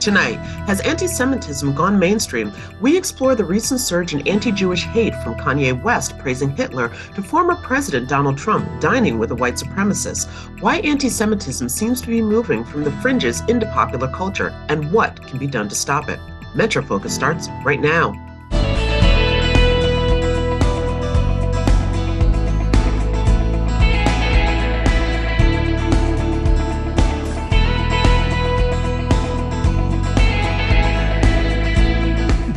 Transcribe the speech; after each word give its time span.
Tonight, 0.00 0.36
has 0.66 0.80
anti 0.82 1.08
Semitism 1.08 1.74
gone 1.74 1.98
mainstream? 1.98 2.52
We 2.80 2.96
explore 2.96 3.34
the 3.34 3.44
recent 3.44 3.80
surge 3.80 4.14
in 4.14 4.26
anti 4.28 4.52
Jewish 4.52 4.84
hate 4.84 5.14
from 5.24 5.34
Kanye 5.34 5.82
West 5.82 6.16
praising 6.18 6.54
Hitler 6.54 6.92
to 7.16 7.22
former 7.22 7.56
President 7.56 8.08
Donald 8.08 8.38
Trump 8.38 8.80
dining 8.80 9.18
with 9.18 9.32
a 9.32 9.34
white 9.34 9.54
supremacist. 9.54 10.28
Why 10.60 10.76
anti 10.78 11.08
Semitism 11.08 11.68
seems 11.68 12.00
to 12.02 12.08
be 12.08 12.22
moving 12.22 12.64
from 12.64 12.84
the 12.84 12.92
fringes 13.02 13.42
into 13.48 13.66
popular 13.66 14.08
culture, 14.08 14.54
and 14.68 14.92
what 14.92 15.20
can 15.26 15.38
be 15.38 15.48
done 15.48 15.68
to 15.68 15.74
stop 15.74 16.08
it. 16.08 16.20
Metro 16.54 16.82
Focus 16.82 17.12
starts 17.12 17.48
right 17.64 17.80
now. 17.80 18.27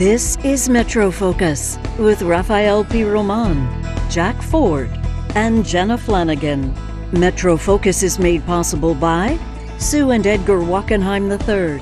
This 0.01 0.35
is 0.43 0.67
Metro 0.67 1.11
Focus 1.11 1.77
with 1.99 2.23
Rafael 2.23 2.83
Pi 2.83 3.03
Roman, 3.03 3.69
Jack 4.09 4.41
Ford, 4.41 4.89
and 5.35 5.63
Jenna 5.63 5.95
Flanagan. 5.95 6.73
Metro 7.11 7.55
Focus 7.55 8.01
is 8.01 8.17
made 8.17 8.43
possible 8.47 8.95
by 8.95 9.37
Sue 9.77 10.09
and 10.09 10.25
Edgar 10.25 10.57
Wackenheim 10.61 11.29
III, 11.29 11.79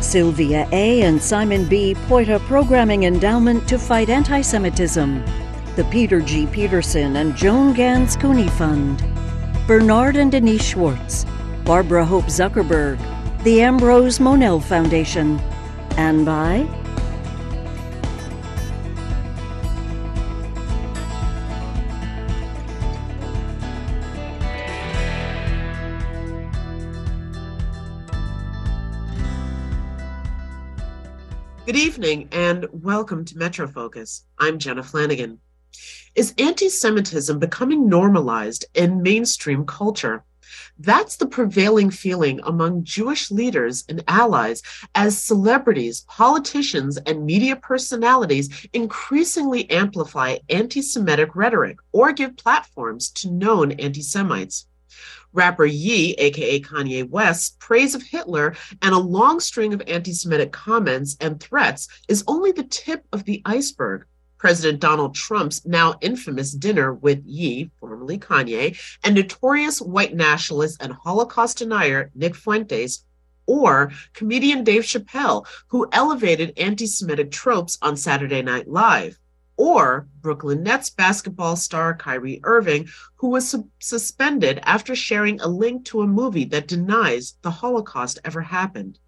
Sylvia 0.00 0.68
A. 0.70 1.02
and 1.02 1.20
Simon 1.20 1.64
B. 1.64 1.96
Poyta 2.06 2.38
Programming 2.46 3.02
Endowment 3.02 3.66
to 3.66 3.80
Fight 3.80 4.10
Anti 4.10 4.42
Semitism, 4.42 5.20
the 5.74 5.88
Peter 5.90 6.20
G. 6.20 6.46
Peterson 6.46 7.16
and 7.16 7.34
Joan 7.34 7.72
Gans 7.72 8.14
Cooney 8.14 8.46
Fund, 8.50 9.02
Bernard 9.66 10.14
and 10.14 10.30
Denise 10.30 10.64
Schwartz, 10.64 11.26
Barbara 11.64 12.04
Hope 12.04 12.26
Zuckerberg, 12.26 12.96
the 13.42 13.60
Ambrose 13.60 14.20
Monell 14.20 14.60
Foundation, 14.60 15.40
and 15.96 16.24
by 16.24 16.64
evening 32.00 32.26
and 32.32 32.66
welcome 32.72 33.26
to 33.26 33.36
Metro 33.36 33.68
Focus. 33.68 34.24
I'm 34.38 34.58
Jenna 34.58 34.82
Flanagan. 34.82 35.38
Is 36.14 36.32
anti 36.38 36.70
Semitism 36.70 37.38
becoming 37.38 37.90
normalized 37.90 38.64
in 38.72 39.02
mainstream 39.02 39.66
culture? 39.66 40.24
That's 40.78 41.16
the 41.16 41.26
prevailing 41.26 41.90
feeling 41.90 42.40
among 42.44 42.84
Jewish 42.84 43.30
leaders 43.30 43.84
and 43.86 44.02
allies 44.08 44.62
as 44.94 45.22
celebrities, 45.22 46.06
politicians, 46.08 46.96
and 46.96 47.26
media 47.26 47.54
personalities 47.54 48.48
increasingly 48.72 49.70
amplify 49.70 50.38
anti 50.48 50.80
Semitic 50.80 51.36
rhetoric 51.36 51.76
or 51.92 52.14
give 52.14 52.34
platforms 52.38 53.10
to 53.10 53.30
known 53.30 53.72
anti 53.72 54.00
Semites. 54.00 54.64
Rapper 55.32 55.66
Ye, 55.66 56.14
aka 56.14 56.60
Kanye 56.60 57.08
West's 57.08 57.56
praise 57.58 57.94
of 57.94 58.02
Hitler 58.02 58.56
and 58.82 58.94
a 58.94 58.98
long 58.98 59.40
string 59.40 59.72
of 59.72 59.82
anti 59.86 60.12
Semitic 60.12 60.52
comments 60.52 61.16
and 61.20 61.40
threats 61.40 61.88
is 62.08 62.24
only 62.26 62.52
the 62.52 62.64
tip 62.64 63.04
of 63.12 63.24
the 63.24 63.40
iceberg. 63.44 64.04
President 64.38 64.80
Donald 64.80 65.14
Trump's 65.14 65.64
now 65.66 65.96
infamous 66.00 66.52
dinner 66.52 66.94
with 66.94 67.22
Ye, 67.26 67.70
formerly 67.78 68.18
Kanye, 68.18 68.76
and 69.04 69.14
notorious 69.14 69.80
white 69.80 70.14
nationalist 70.14 70.78
and 70.80 70.92
Holocaust 70.92 71.58
denier 71.58 72.10
Nick 72.14 72.34
Fuentes, 72.34 73.04
or 73.46 73.92
comedian 74.14 74.64
Dave 74.64 74.82
Chappelle, 74.82 75.46
who 75.68 75.88
elevated 75.92 76.54
anti 76.56 76.86
Semitic 76.86 77.30
tropes 77.30 77.78
on 77.82 77.96
Saturday 77.96 78.42
Night 78.42 78.66
Live 78.66 79.18
or 79.60 80.08
Brooklyn 80.22 80.62
Nets 80.62 80.88
basketball 80.88 81.54
star 81.54 81.94
Kyrie 81.94 82.40
Irving, 82.44 82.88
who 83.16 83.28
was 83.28 83.46
su- 83.46 83.68
suspended 83.78 84.58
after 84.62 84.96
sharing 84.96 85.38
a 85.38 85.48
link 85.48 85.84
to 85.84 86.00
a 86.00 86.06
movie 86.06 86.46
that 86.46 86.66
denies 86.66 87.36
the 87.42 87.50
Holocaust 87.50 88.18
ever 88.24 88.40
happened. 88.40 88.98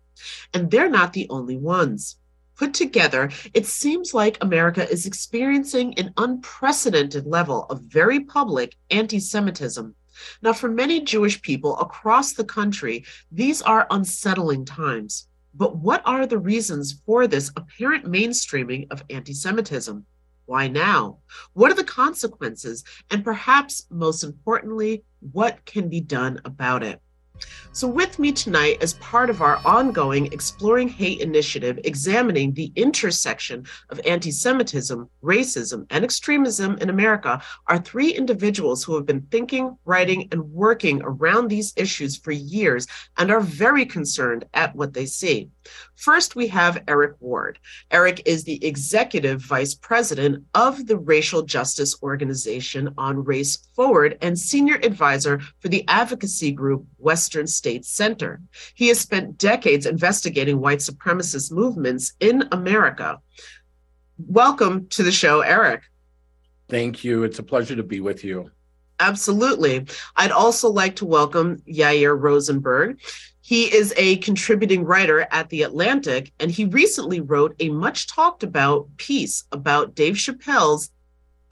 And 0.53 0.71
they're 0.71 0.91
not 0.91 1.15
the 1.15 1.27
only 1.31 1.57
ones. 1.57 2.19
Put 2.55 2.75
together, 2.75 3.31
it 3.55 3.65
seems 3.65 4.13
like 4.13 4.37
America 4.43 4.87
is 4.87 5.07
experiencing 5.07 5.99
an 5.99 6.13
unprecedented 6.19 7.27
level 7.27 7.65
of 7.71 7.81
very 7.85 8.21
public 8.21 8.77
anti 8.91 9.21
Semitism. 9.21 9.95
Now, 10.43 10.53
for 10.53 10.69
many 10.69 11.01
Jewish 11.01 11.41
people 11.41 11.79
across 11.79 12.35
the 12.35 12.45
country, 12.45 13.07
these 13.31 13.63
are 13.63 13.87
unsettling 13.91 14.67
times. 14.67 15.29
But 15.55 15.77
what 15.77 16.03
are 16.05 16.27
the 16.27 16.39
reasons 16.39 17.01
for 17.07 17.27
this 17.27 17.51
apparent 17.57 18.05
mainstreaming 18.05 18.87
of 18.91 19.03
anti 19.09 19.33
Semitism? 19.33 20.05
Why 20.53 20.69
now? 20.69 21.21
What 21.55 21.71
are 21.71 21.75
the 21.75 21.83
consequences? 21.83 22.85
And 23.11 23.25
perhaps 23.25 23.87
most 23.89 24.23
importantly, 24.23 25.03
what 25.33 25.65
can 25.65 25.89
be 25.89 26.03
done 26.03 26.43
about 26.45 26.83
it? 26.83 27.01
So, 27.75 27.89
with 27.89 28.19
me 28.19 28.33
tonight, 28.33 28.83
as 28.83 28.93
part 28.95 29.31
of 29.31 29.41
our 29.41 29.59
ongoing 29.65 30.31
Exploring 30.31 30.89
Hate 30.89 31.21
initiative, 31.23 31.79
examining 31.85 32.53
the 32.53 32.71
intersection 32.77 33.65
of 33.89 33.99
anti 34.05 34.31
Semitism, 34.31 35.09
racism, 35.23 35.87
and 35.89 36.05
extremism 36.05 36.77
in 36.83 36.91
America, 36.91 37.41
are 37.69 37.79
three 37.79 38.11
individuals 38.11 38.85
who 38.85 38.95
have 38.95 39.07
been 39.07 39.23
thinking, 39.31 39.79
writing, 39.87 40.29
and 40.33 40.53
working 40.53 41.01
around 41.03 41.49
these 41.49 41.73
issues 41.77 42.15
for 42.15 42.33
years 42.33 42.87
and 43.17 43.31
are 43.31 43.41
very 43.41 43.87
concerned 43.87 44.45
at 44.53 44.77
what 44.77 44.93
they 44.93 45.07
see. 45.07 45.49
First, 45.97 46.37
we 46.37 46.49
have 46.49 46.83
Eric 46.89 47.17
Ward. 47.21 47.59
Eric 47.91 48.23
is 48.27 48.45
the 48.45 48.63
executive 48.65 49.41
vice 49.41 49.75
president 49.75 50.45
of 50.55 50.87
the 50.87 50.99
Racial 50.99 51.43
Justice 51.43 51.97
Organization 52.03 52.93
on 52.99 53.25
Race 53.25 53.57
Forward 53.75 54.19
and 54.21 54.39
senior 54.39 54.77
advisor 54.83 55.41
for 55.61 55.69
the 55.69 55.85
advocacy 55.89 56.53
group 56.53 56.85
Western 57.23 57.47
States 57.47 57.89
Center. 57.89 58.41
He 58.75 58.89
has 58.89 58.99
spent 58.99 59.39
decades 59.39 59.87
investigating 59.87 60.59
white 60.59 60.81
supremacist 60.81 61.53
movements 61.53 62.15
in 62.19 62.49
America. 62.51 63.21
Welcome 64.19 64.89
to 64.89 65.05
the 65.05 65.13
show, 65.13 65.41
Eric. 65.43 65.83
Thank 66.69 67.05
you. 67.05 67.23
It's 67.23 67.39
a 67.39 67.45
pleasure 67.45 67.77
to 67.77 67.85
be 67.85 68.01
with 68.01 68.25
you. 68.25 68.51
Absolutely. 68.99 69.87
I'd 70.17 70.33
also 70.33 70.69
like 70.69 70.97
to 70.97 71.05
welcome 71.05 71.59
Yair 71.59 72.21
Rosenberg. 72.21 72.99
He 73.41 73.73
is 73.73 73.95
a 73.97 74.17
contributing 74.17 74.85
writer 74.85 75.29
at 75.31 75.49
The 75.49 75.63
Atlantic, 75.63 76.33
and 76.41 76.51
he 76.51 76.65
recently 76.65 77.21
wrote 77.21 77.55
a 77.61 77.69
much 77.69 78.09
talked 78.09 78.43
about 78.43 78.89
piece 78.97 79.45
about 79.53 79.95
Dave 79.95 80.15
Chappelle's 80.15 80.91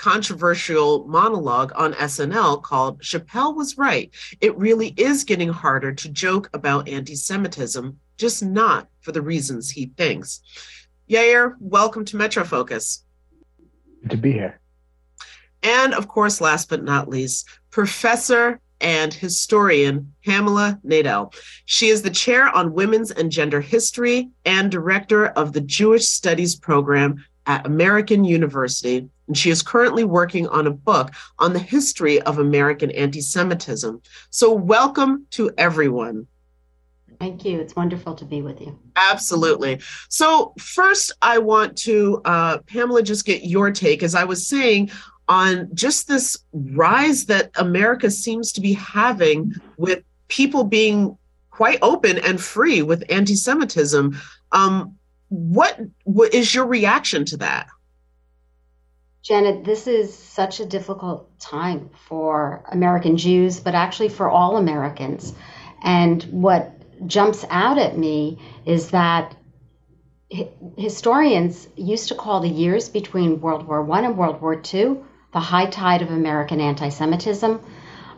controversial 0.00 1.06
monologue 1.09 1.72
on 1.77 1.93
SNL 1.93 2.62
called 2.62 3.03
Chappelle 3.03 3.55
Was 3.55 3.77
Right. 3.77 4.11
It 4.41 4.56
really 4.56 4.94
is 4.97 5.25
getting 5.25 5.50
harder 5.50 5.93
to 5.93 6.09
joke 6.09 6.49
about 6.55 6.88
anti 6.88 7.15
Semitism, 7.15 8.00
just 8.16 8.43
not 8.43 8.89
for 9.03 9.12
the 9.12 9.21
reasons 9.21 9.69
he 9.69 9.93
thinks. 9.99 10.41
Yair, 11.10 11.53
welcome 11.60 12.06
to 12.06 12.16
Metro 12.16 12.44
Focus. 12.44 13.05
Good 14.00 14.12
to 14.12 14.16
be 14.16 14.33
here. 14.33 14.59
And 15.62 15.93
of 15.93 16.09
course, 16.09 16.41
last 16.41 16.71
but 16.71 16.83
not 16.83 17.10
least, 17.10 17.47
Professor 17.71 18.59
and 18.81 19.12
historian 19.12 20.15
Pamela 20.25 20.81
Nadell. 20.83 21.34
She 21.66 21.89
is 21.89 22.00
the 22.00 22.09
chair 22.09 22.49
on 22.49 22.72
women's 22.72 23.10
and 23.10 23.31
gender 23.31 23.60
history 23.60 24.31
and 24.47 24.71
director 24.71 25.27
of 25.27 25.53
the 25.53 25.60
Jewish 25.60 26.06
Studies 26.06 26.56
program 26.56 27.22
at 27.47 27.67
American 27.67 28.25
University. 28.25 29.09
And 29.27 29.37
she 29.37 29.51
is 29.51 29.62
currently 29.62 30.05
working 30.05 30.47
on 30.49 30.67
a 30.67 30.71
book 30.71 31.11
on 31.39 31.53
the 31.53 31.59
history 31.59 32.21
of 32.23 32.39
American 32.39 32.91
anti 32.93 33.21
Semitism. 33.21 34.03
So, 34.31 34.53
welcome 34.53 35.27
to 35.31 35.51
everyone. 35.56 36.27
Thank 37.19 37.45
you. 37.45 37.61
It's 37.61 37.77
wonderful 37.77 38.15
to 38.15 38.25
be 38.25 38.41
with 38.41 38.61
you. 38.61 38.78
Absolutely. 38.97 39.81
So, 40.09 40.54
first, 40.59 41.13
I 41.21 41.39
want 41.39 41.77
to, 41.78 42.22
uh, 42.25 42.59
Pamela, 42.66 43.03
just 43.03 43.27
get 43.27 43.45
your 43.45 43.71
take. 43.71 44.03
As 44.03 44.15
I 44.15 44.25
was 44.25 44.47
saying, 44.47 44.91
on 45.28 45.69
just 45.75 46.09
this 46.09 46.36
rise 46.53 47.27
that 47.27 47.51
America 47.57 48.10
seems 48.10 48.51
to 48.53 48.60
be 48.60 48.72
having 48.72 49.54
with 49.77 50.03
people 50.28 50.65
being 50.65 51.16
quite 51.51 51.78
open 51.83 52.19
and 52.19 52.41
free 52.41 52.83
with 52.83 53.04
anti-Semitism. 53.10 54.19
Um, 54.53 54.97
what, 55.30 55.80
what 56.04 56.34
is 56.34 56.54
your 56.54 56.66
reaction 56.66 57.24
to 57.27 57.38
that? 57.38 57.68
Janet, 59.22 59.65
this 59.65 59.86
is 59.86 60.15
such 60.15 60.60
a 60.60 60.66
difficult 60.66 61.38
time 61.38 61.91
for 62.09 62.65
American 62.71 63.16
Jews, 63.16 63.60
but 63.60 63.74
actually 63.74 64.09
for 64.09 64.28
all 64.28 64.56
Americans. 64.56 65.32
And 65.82 66.22
what 66.24 66.72
jumps 67.06 67.44
out 67.48 67.78
at 67.78 67.97
me 67.97 68.38
is 68.66 68.91
that 68.91 69.34
historians 70.77 71.68
used 71.76 72.09
to 72.09 72.15
call 72.15 72.41
the 72.41 72.48
years 72.48 72.88
between 72.88 73.41
World 73.41 73.66
War 73.66 73.88
I 73.91 74.03
and 74.03 74.16
World 74.16 74.41
War 74.41 74.60
II 74.74 74.98
the 75.33 75.41
high 75.41 75.66
tide 75.66 76.03
of 76.03 76.10
American 76.10 76.60
anti 76.60 76.88
Semitism. 76.88 77.60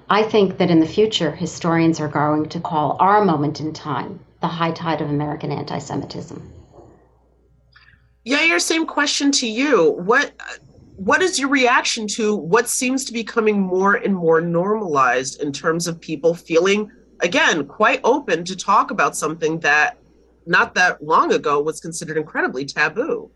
I 0.08 0.22
think 0.22 0.58
that 0.58 0.70
in 0.70 0.80
the 0.80 0.86
future, 0.86 1.30
historians 1.30 2.00
are 2.00 2.08
going 2.08 2.48
to 2.50 2.60
call 2.60 2.96
our 3.00 3.24
moment 3.24 3.60
in 3.60 3.72
time 3.72 4.20
the 4.40 4.48
high 4.48 4.72
tide 4.72 5.00
of 5.00 5.10
American 5.10 5.52
anti 5.52 5.78
Semitism. 5.78 6.51
Yeah, 8.24 8.42
your 8.44 8.60
same 8.60 8.86
question 8.86 9.32
to 9.32 9.48
you. 9.48 9.92
What 9.92 10.32
what 10.96 11.22
is 11.22 11.38
your 11.38 11.48
reaction 11.48 12.06
to 12.06 12.36
what 12.36 12.68
seems 12.68 13.04
to 13.06 13.12
be 13.12 13.24
coming 13.24 13.60
more 13.60 13.94
and 13.94 14.14
more 14.14 14.40
normalized 14.40 15.42
in 15.42 15.52
terms 15.52 15.86
of 15.88 16.00
people 16.00 16.34
feeling 16.34 16.90
again 17.20 17.66
quite 17.66 18.00
open 18.04 18.44
to 18.44 18.56
talk 18.56 18.90
about 18.90 19.16
something 19.16 19.58
that 19.60 19.98
not 20.46 20.74
that 20.74 21.02
long 21.02 21.32
ago 21.32 21.60
was 21.60 21.80
considered 21.80 22.16
incredibly 22.16 22.64
taboo? 22.64 23.30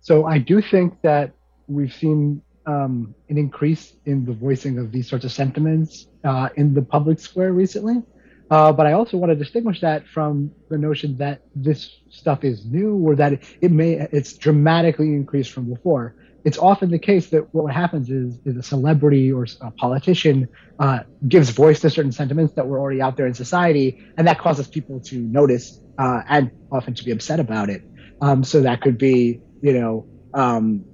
So 0.00 0.26
I 0.26 0.38
do 0.38 0.62
think 0.62 1.00
that 1.02 1.32
we've 1.66 1.92
seen 1.92 2.42
um, 2.66 3.14
an 3.28 3.36
increase 3.36 3.96
in 4.06 4.24
the 4.24 4.32
voicing 4.32 4.78
of 4.78 4.92
these 4.92 5.08
sorts 5.08 5.24
of 5.24 5.32
sentiments 5.32 6.06
uh, 6.24 6.48
in 6.56 6.74
the 6.74 6.82
public 6.82 7.18
square 7.18 7.52
recently. 7.52 8.02
Uh, 8.50 8.72
but 8.72 8.86
I 8.86 8.92
also 8.92 9.16
want 9.16 9.30
to 9.30 9.36
distinguish 9.36 9.80
that 9.80 10.06
from 10.08 10.50
the 10.68 10.78
notion 10.78 11.16
that 11.18 11.42
this 11.54 11.88
stuff 12.10 12.42
is 12.44 12.66
new 12.66 12.96
or 12.96 13.14
that 13.16 13.34
it, 13.34 13.44
it 13.60 13.70
may 13.70 13.92
it's 14.10 14.36
dramatically 14.36 15.14
increased 15.14 15.52
from 15.52 15.72
before. 15.72 16.16
It's 16.44 16.58
often 16.58 16.90
the 16.90 16.98
case 16.98 17.30
that 17.30 17.54
what 17.54 17.72
happens 17.72 18.10
is, 18.10 18.38
is 18.44 18.56
a 18.56 18.62
celebrity 18.62 19.30
or 19.30 19.46
a 19.60 19.70
politician 19.72 20.48
uh, 20.78 21.00
gives 21.28 21.50
voice 21.50 21.80
to 21.80 21.90
certain 21.90 22.12
sentiments 22.12 22.54
that 22.54 22.66
were 22.66 22.80
already 22.80 23.02
out 23.02 23.16
there 23.16 23.26
in 23.26 23.34
society, 23.34 24.02
and 24.16 24.26
that 24.26 24.38
causes 24.38 24.66
people 24.66 25.00
to 25.02 25.16
notice 25.18 25.78
uh, 25.98 26.22
and 26.28 26.50
often 26.72 26.94
to 26.94 27.04
be 27.04 27.12
upset 27.12 27.40
about 27.40 27.68
it. 27.68 27.82
Um, 28.22 28.42
so 28.42 28.62
that 28.62 28.80
could 28.80 28.98
be, 28.98 29.40
you 29.62 29.74
know, 29.78 30.06
um, 30.34 30.84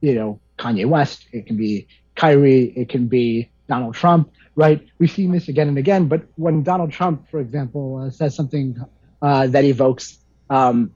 you 0.00 0.14
know, 0.14 0.40
Kanye 0.58 0.86
West. 0.86 1.26
It 1.32 1.46
can 1.46 1.56
be 1.56 1.88
Kyrie. 2.14 2.72
It 2.74 2.88
can 2.88 3.08
be 3.08 3.50
Donald 3.68 3.94
Trump 3.94 4.30
right? 4.58 4.84
We've 4.98 5.10
seen 5.10 5.30
this 5.30 5.46
again 5.46 5.68
and 5.68 5.78
again. 5.78 6.08
But 6.08 6.24
when 6.34 6.64
Donald 6.64 6.90
Trump, 6.90 7.30
for 7.30 7.38
example, 7.38 8.02
uh, 8.02 8.10
says 8.10 8.34
something 8.34 8.76
uh, 9.22 9.46
that 9.46 9.64
evokes 9.64 10.18
um, 10.50 10.92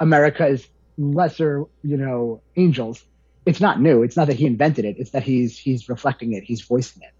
America 0.00 0.58
lesser, 0.98 1.64
you 1.84 1.96
know, 1.96 2.42
angels, 2.56 3.04
it's 3.46 3.60
not 3.60 3.80
new. 3.80 4.02
It's 4.02 4.16
not 4.16 4.26
that 4.26 4.36
he 4.36 4.46
invented 4.46 4.84
it. 4.84 4.96
It's 4.98 5.10
that 5.12 5.22
he's 5.22 5.56
he's 5.56 5.88
reflecting 5.88 6.32
it. 6.32 6.42
He's 6.42 6.60
voicing 6.62 7.04
it. 7.04 7.12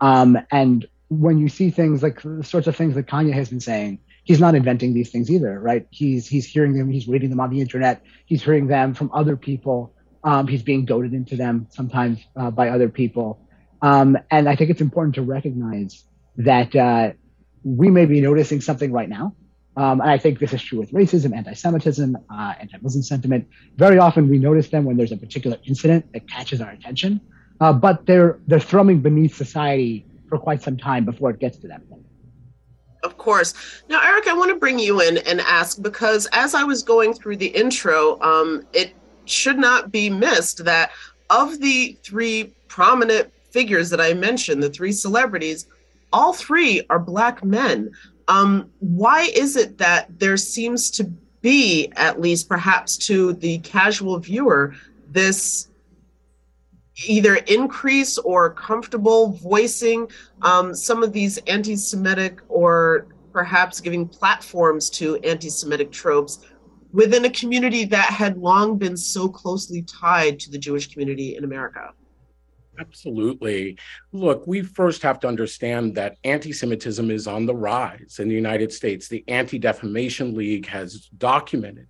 Um, 0.00 0.38
and 0.50 0.86
when 1.08 1.36
you 1.36 1.50
see 1.50 1.68
things 1.68 2.02
like 2.02 2.22
the 2.22 2.42
sorts 2.42 2.66
of 2.66 2.74
things 2.74 2.94
that 2.94 3.06
Kanye 3.06 3.34
has 3.34 3.50
been 3.50 3.60
saying, 3.60 3.98
he's 4.24 4.40
not 4.40 4.54
inventing 4.54 4.94
these 4.94 5.10
things 5.10 5.30
either, 5.30 5.60
right? 5.60 5.86
He's 5.90 6.26
he's 6.26 6.46
hearing 6.46 6.72
them. 6.72 6.90
He's 6.90 7.06
reading 7.06 7.28
them 7.28 7.40
on 7.40 7.50
the 7.50 7.60
internet. 7.60 8.02
He's 8.24 8.42
hearing 8.42 8.66
them 8.66 8.94
from 8.94 9.10
other 9.12 9.36
people. 9.36 9.92
Um, 10.24 10.48
he's 10.48 10.62
being 10.62 10.86
goaded 10.86 11.12
into 11.12 11.36
them 11.36 11.66
sometimes 11.68 12.18
uh, 12.34 12.50
by 12.50 12.70
other 12.70 12.88
people. 12.88 13.38
Um, 13.82 14.18
and 14.30 14.48
I 14.48 14.56
think 14.56 14.70
it's 14.70 14.80
important 14.80 15.14
to 15.16 15.22
recognize 15.22 16.04
that 16.36 16.74
uh, 16.74 17.12
we 17.64 17.90
may 17.90 18.06
be 18.06 18.20
noticing 18.20 18.60
something 18.60 18.92
right 18.92 19.08
now. 19.08 19.34
Um, 19.76 20.00
and 20.00 20.10
I 20.10 20.18
think 20.18 20.40
this 20.40 20.52
is 20.52 20.60
true 20.60 20.80
with 20.80 20.90
racism, 20.90 21.36
anti 21.36 21.52
Semitism, 21.52 22.16
uh, 22.30 22.54
anti 22.58 22.78
Muslim 22.80 23.02
sentiment. 23.02 23.46
Very 23.76 23.98
often 23.98 24.28
we 24.28 24.38
notice 24.38 24.68
them 24.68 24.84
when 24.84 24.96
there's 24.96 25.12
a 25.12 25.16
particular 25.16 25.56
incident 25.66 26.12
that 26.12 26.28
catches 26.28 26.60
our 26.60 26.70
attention, 26.70 27.20
uh, 27.60 27.72
but 27.72 28.04
they're, 28.04 28.40
they're 28.48 28.58
thrumming 28.58 29.00
beneath 29.00 29.36
society 29.36 30.04
for 30.28 30.38
quite 30.38 30.62
some 30.62 30.76
time 30.76 31.04
before 31.04 31.30
it 31.30 31.38
gets 31.38 31.58
to 31.58 31.68
that 31.68 31.88
point. 31.88 32.04
Of 33.04 33.16
course. 33.16 33.54
Now, 33.88 34.02
Eric, 34.04 34.26
I 34.26 34.34
want 34.34 34.50
to 34.50 34.56
bring 34.56 34.80
you 34.80 35.00
in 35.00 35.18
and 35.18 35.40
ask 35.40 35.80
because 35.80 36.26
as 36.32 36.54
I 36.54 36.64
was 36.64 36.82
going 36.82 37.14
through 37.14 37.36
the 37.36 37.46
intro, 37.46 38.20
um, 38.20 38.66
it 38.72 38.92
should 39.26 39.58
not 39.58 39.92
be 39.92 40.10
missed 40.10 40.64
that 40.64 40.90
of 41.30 41.60
the 41.60 41.96
three 42.02 42.54
prominent 42.66 43.32
figures 43.50 43.90
that 43.90 44.00
I 44.00 44.14
mentioned, 44.14 44.62
the 44.62 44.70
three 44.70 44.92
celebrities, 44.92 45.66
all 46.12 46.32
three 46.32 46.82
are 46.90 46.98
black 46.98 47.44
men. 47.44 47.90
Um, 48.28 48.70
why 48.80 49.30
is 49.34 49.56
it 49.56 49.78
that 49.78 50.18
there 50.18 50.36
seems 50.36 50.90
to 50.92 51.04
be, 51.40 51.90
at 51.96 52.20
least 52.20 52.48
perhaps 52.48 52.96
to 52.98 53.32
the 53.34 53.58
casual 53.58 54.18
viewer, 54.18 54.74
this 55.10 55.68
either 57.06 57.36
increase 57.36 58.18
or 58.18 58.52
comfortable 58.52 59.32
voicing 59.32 60.08
um, 60.42 60.74
some 60.74 61.02
of 61.02 61.12
these 61.12 61.38
anti 61.46 61.76
Semitic 61.76 62.40
or 62.48 63.06
perhaps 63.32 63.80
giving 63.80 64.06
platforms 64.06 64.90
to 64.90 65.16
anti 65.18 65.48
Semitic 65.48 65.92
tropes 65.92 66.40
within 66.92 67.24
a 67.24 67.30
community 67.30 67.84
that 67.84 68.10
had 68.10 68.38
long 68.38 68.78
been 68.78 68.96
so 68.96 69.28
closely 69.28 69.82
tied 69.82 70.40
to 70.40 70.50
the 70.50 70.58
Jewish 70.58 70.90
community 70.90 71.36
in 71.36 71.44
America? 71.44 71.92
Absolutely. 72.78 73.78
Look, 74.12 74.46
we 74.46 74.62
first 74.62 75.02
have 75.02 75.20
to 75.20 75.28
understand 75.28 75.94
that 75.96 76.16
anti 76.24 76.52
Semitism 76.52 77.10
is 77.10 77.26
on 77.26 77.46
the 77.46 77.54
rise 77.54 78.18
in 78.18 78.28
the 78.28 78.34
United 78.34 78.72
States. 78.72 79.08
The 79.08 79.24
Anti 79.28 79.58
Defamation 79.58 80.34
League 80.34 80.66
has 80.66 81.08
documented 81.18 81.88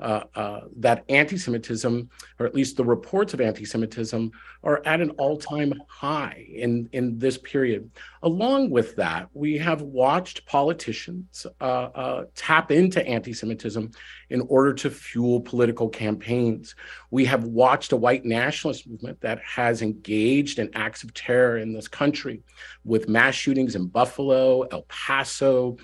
uh, 0.00 0.24
uh, 0.34 0.60
that 0.76 1.04
anti 1.08 1.36
Semitism, 1.36 2.08
or 2.38 2.46
at 2.46 2.54
least 2.54 2.76
the 2.76 2.84
reports 2.84 3.34
of 3.34 3.40
anti 3.40 3.64
Semitism, 3.64 4.30
are 4.62 4.82
at 4.84 5.00
an 5.00 5.10
all 5.10 5.36
time 5.36 5.72
high 5.88 6.46
in, 6.52 6.88
in 6.92 7.18
this 7.18 7.38
period. 7.38 7.90
Along 8.22 8.70
with 8.70 8.96
that, 8.96 9.28
we 9.32 9.58
have 9.58 9.82
watched 9.82 10.46
politicians 10.46 11.46
uh, 11.60 11.64
uh 11.64 12.24
tap 12.34 12.70
into 12.70 13.06
anti 13.06 13.32
Semitism 13.32 13.90
in 14.30 14.40
order 14.42 14.72
to 14.74 14.90
fuel 14.90 15.40
political 15.40 15.88
campaigns. 15.88 16.74
We 17.10 17.24
have 17.26 17.44
watched 17.44 17.92
a 17.92 17.96
white 17.96 18.24
nationalist 18.24 18.88
movement 18.88 19.20
that 19.20 19.40
has 19.40 19.82
engaged 19.82 20.58
in 20.58 20.70
acts 20.74 21.02
of 21.02 21.12
terror 21.14 21.58
in 21.58 21.72
this 21.72 21.88
country 21.88 22.42
with 22.84 23.08
mass 23.08 23.34
shootings 23.34 23.74
in 23.74 23.86
Buffalo, 23.86 24.62
El 24.62 24.82
Paso, 24.82 25.76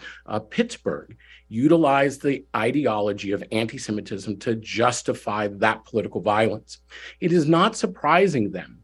Pittsburgh 0.51 1.17
utilize 1.49 2.19
the 2.19 2.45
ideology 2.55 3.33
of 3.33 3.45
anti 3.53 3.79
Semitism 3.79 4.39
to 4.39 4.57
justify 4.57 5.49
that 5.49 5.85
political 5.85 6.21
violence. 6.21 6.79
It 7.21 7.33
is 7.33 7.47
not 7.47 7.77
surprising 7.77 8.51
then 8.51 8.79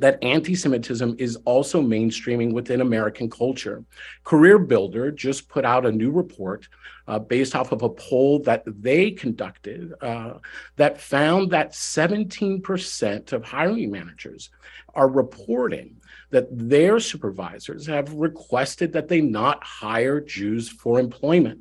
that 0.00 0.22
anti 0.22 0.54
Semitism 0.54 1.16
is 1.18 1.36
also 1.44 1.82
mainstreaming 1.82 2.52
within 2.52 2.80
American 2.80 3.28
culture. 3.28 3.84
Career 4.24 4.58
Builder 4.58 5.10
just 5.10 5.48
put 5.48 5.64
out 5.64 5.86
a 5.86 5.92
new 5.92 6.10
report 6.10 6.68
uh, 7.08 7.18
based 7.18 7.54
off 7.54 7.72
of 7.72 7.82
a 7.82 7.88
poll 7.88 8.40
that 8.40 8.62
they 8.66 9.10
conducted 9.10 9.92
uh, 10.00 10.34
that 10.76 11.00
found 11.00 11.50
that 11.50 11.72
17% 11.72 13.32
of 13.32 13.44
hiring 13.44 13.90
managers 13.90 14.50
are 14.94 15.08
reporting 15.08 15.96
that 16.30 16.46
their 16.50 16.98
supervisors 16.98 17.86
have 17.86 18.12
requested 18.12 18.92
that 18.92 19.08
they 19.08 19.20
not 19.20 19.62
hire 19.62 20.20
Jews 20.20 20.68
for 20.68 20.98
employment. 20.98 21.60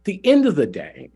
At 0.00 0.04
the 0.04 0.20
end 0.24 0.46
of 0.46 0.54
the 0.54 0.66
day, 0.66 1.10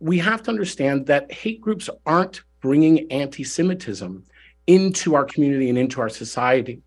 we 0.00 0.18
have 0.18 0.42
to 0.44 0.50
understand 0.50 1.06
that 1.06 1.32
hate 1.32 1.60
groups 1.60 1.90
aren't 2.06 2.42
bringing 2.60 3.10
anti 3.12 3.44
Semitism 3.44 4.24
into 4.66 5.14
our 5.14 5.24
community 5.24 5.68
and 5.68 5.78
into 5.78 6.00
our 6.00 6.08
society. 6.08 6.82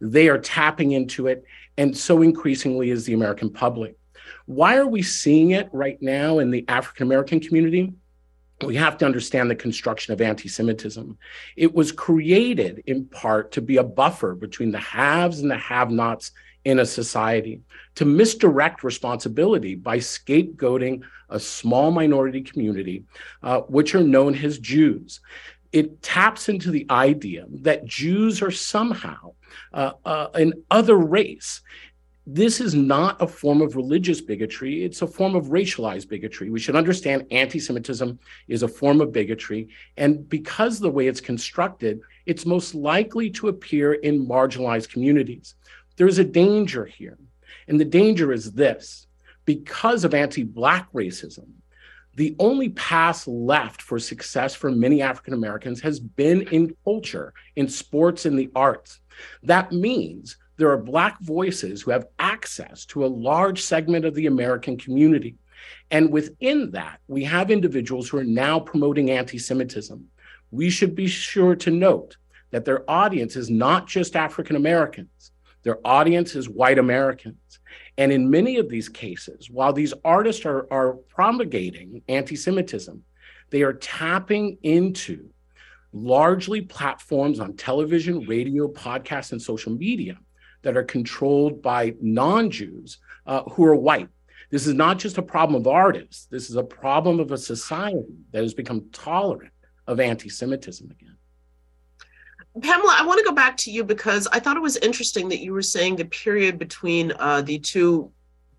They 0.00 0.28
are 0.28 0.38
tapping 0.38 0.92
into 0.92 1.26
it, 1.26 1.44
and 1.76 1.96
so 1.96 2.22
increasingly 2.22 2.90
is 2.90 3.04
the 3.04 3.12
American 3.12 3.50
public. 3.50 3.96
Why 4.46 4.76
are 4.76 4.86
we 4.86 5.02
seeing 5.02 5.52
it 5.52 5.68
right 5.72 6.00
now 6.00 6.38
in 6.38 6.50
the 6.50 6.64
African 6.68 7.06
American 7.06 7.40
community? 7.40 7.92
We 8.64 8.76
have 8.76 8.98
to 8.98 9.06
understand 9.06 9.50
the 9.50 9.56
construction 9.56 10.12
of 10.12 10.20
anti 10.20 10.48
Semitism. 10.48 11.16
It 11.56 11.74
was 11.74 11.92
created 11.92 12.82
in 12.86 13.06
part 13.06 13.52
to 13.52 13.62
be 13.62 13.78
a 13.78 13.84
buffer 13.84 14.34
between 14.34 14.70
the 14.70 14.78
haves 14.78 15.40
and 15.40 15.50
the 15.50 15.56
have 15.56 15.90
nots 15.90 16.32
in 16.64 16.78
a 16.78 16.84
society, 16.84 17.62
to 17.94 18.04
misdirect 18.04 18.84
responsibility 18.84 19.74
by 19.74 19.96
scapegoating 19.96 21.02
a 21.30 21.40
small 21.40 21.90
minority 21.90 22.42
community, 22.42 23.04
uh, 23.42 23.60
which 23.60 23.94
are 23.94 24.02
known 24.02 24.34
as 24.34 24.58
Jews 24.58 25.20
it 25.72 26.02
taps 26.02 26.48
into 26.48 26.70
the 26.70 26.86
idea 26.90 27.46
that 27.62 27.84
Jews 27.84 28.42
are 28.42 28.50
somehow 28.50 29.34
uh, 29.72 29.92
uh, 30.04 30.28
an 30.34 30.52
other 30.70 30.96
race. 30.96 31.60
This 32.26 32.60
is 32.60 32.74
not 32.74 33.20
a 33.20 33.26
form 33.26 33.60
of 33.60 33.76
religious 33.76 34.20
bigotry, 34.20 34.84
it's 34.84 35.02
a 35.02 35.06
form 35.06 35.34
of 35.34 35.46
racialized 35.46 36.08
bigotry. 36.08 36.50
We 36.50 36.60
should 36.60 36.76
understand 36.76 37.26
anti 37.30 37.58
Semitism 37.58 38.18
is 38.48 38.62
a 38.62 38.68
form 38.68 39.00
of 39.00 39.12
bigotry. 39.12 39.68
And 39.96 40.28
because 40.28 40.78
the 40.78 40.90
way 40.90 41.08
it's 41.08 41.20
constructed, 41.20 42.00
it's 42.26 42.46
most 42.46 42.74
likely 42.74 43.30
to 43.30 43.48
appear 43.48 43.94
in 43.94 44.26
marginalized 44.26 44.90
communities. 44.90 45.54
There's 45.96 46.18
a 46.18 46.24
danger 46.24 46.84
here. 46.84 47.18
And 47.68 47.80
the 47.80 47.84
danger 47.84 48.32
is 48.32 48.52
this 48.52 49.06
because 49.44 50.04
of 50.04 50.14
anti 50.14 50.44
Black 50.44 50.92
racism, 50.92 51.48
the 52.20 52.36
only 52.38 52.68
path 52.68 53.26
left 53.26 53.80
for 53.80 53.98
success 53.98 54.54
for 54.54 54.70
many 54.70 55.00
African 55.00 55.32
Americans 55.32 55.80
has 55.80 55.98
been 55.98 56.42
in 56.48 56.76
culture, 56.84 57.32
in 57.56 57.66
sports, 57.66 58.26
in 58.26 58.36
the 58.36 58.50
arts. 58.54 59.00
That 59.42 59.72
means 59.72 60.36
there 60.58 60.70
are 60.70 60.76
Black 60.76 61.18
voices 61.22 61.80
who 61.80 61.92
have 61.92 62.08
access 62.18 62.84
to 62.86 63.06
a 63.06 63.08
large 63.08 63.62
segment 63.62 64.04
of 64.04 64.14
the 64.14 64.26
American 64.26 64.76
community. 64.76 65.36
And 65.90 66.12
within 66.12 66.72
that, 66.72 67.00
we 67.08 67.24
have 67.24 67.50
individuals 67.50 68.10
who 68.10 68.18
are 68.18 68.24
now 68.24 68.60
promoting 68.60 69.10
anti 69.10 69.38
Semitism. 69.38 70.06
We 70.50 70.68
should 70.68 70.94
be 70.94 71.06
sure 71.06 71.56
to 71.56 71.70
note 71.70 72.18
that 72.50 72.66
their 72.66 72.84
audience 72.86 73.34
is 73.34 73.48
not 73.48 73.86
just 73.86 74.14
African 74.14 74.56
Americans, 74.56 75.32
their 75.62 75.78
audience 75.86 76.34
is 76.34 76.50
white 76.50 76.78
Americans. 76.78 77.59
And 77.98 78.12
in 78.12 78.30
many 78.30 78.56
of 78.56 78.68
these 78.68 78.88
cases, 78.88 79.50
while 79.50 79.72
these 79.72 79.94
artists 80.04 80.44
are, 80.46 80.66
are 80.72 80.94
promulgating 81.08 82.02
anti 82.08 82.36
Semitism, 82.36 83.02
they 83.50 83.62
are 83.62 83.72
tapping 83.74 84.58
into 84.62 85.28
largely 85.92 86.60
platforms 86.60 87.40
on 87.40 87.56
television, 87.56 88.20
radio, 88.26 88.68
podcasts, 88.68 89.32
and 89.32 89.42
social 89.42 89.72
media 89.72 90.18
that 90.62 90.76
are 90.76 90.84
controlled 90.84 91.62
by 91.62 91.94
non 92.00 92.50
Jews 92.50 92.98
uh, 93.26 93.42
who 93.42 93.64
are 93.64 93.76
white. 93.76 94.08
This 94.50 94.66
is 94.66 94.74
not 94.74 94.98
just 94.98 95.18
a 95.18 95.22
problem 95.22 95.60
of 95.60 95.66
artists, 95.66 96.26
this 96.26 96.50
is 96.50 96.56
a 96.56 96.62
problem 96.62 97.20
of 97.20 97.32
a 97.32 97.38
society 97.38 98.16
that 98.32 98.42
has 98.42 98.54
become 98.54 98.88
tolerant 98.92 99.52
of 99.86 100.00
anti 100.00 100.28
Semitism 100.28 100.90
again. 100.90 101.09
Pamela, 102.60 102.96
I 102.98 103.04
want 103.04 103.18
to 103.18 103.24
go 103.24 103.34
back 103.34 103.56
to 103.58 103.70
you 103.70 103.84
because 103.84 104.26
I 104.32 104.40
thought 104.40 104.56
it 104.56 104.62
was 104.62 104.76
interesting 104.78 105.28
that 105.28 105.40
you 105.40 105.52
were 105.52 105.62
saying 105.62 105.96
the 105.96 106.04
period 106.04 106.58
between 106.58 107.12
uh, 107.18 107.42
the 107.42 107.58
two 107.58 108.10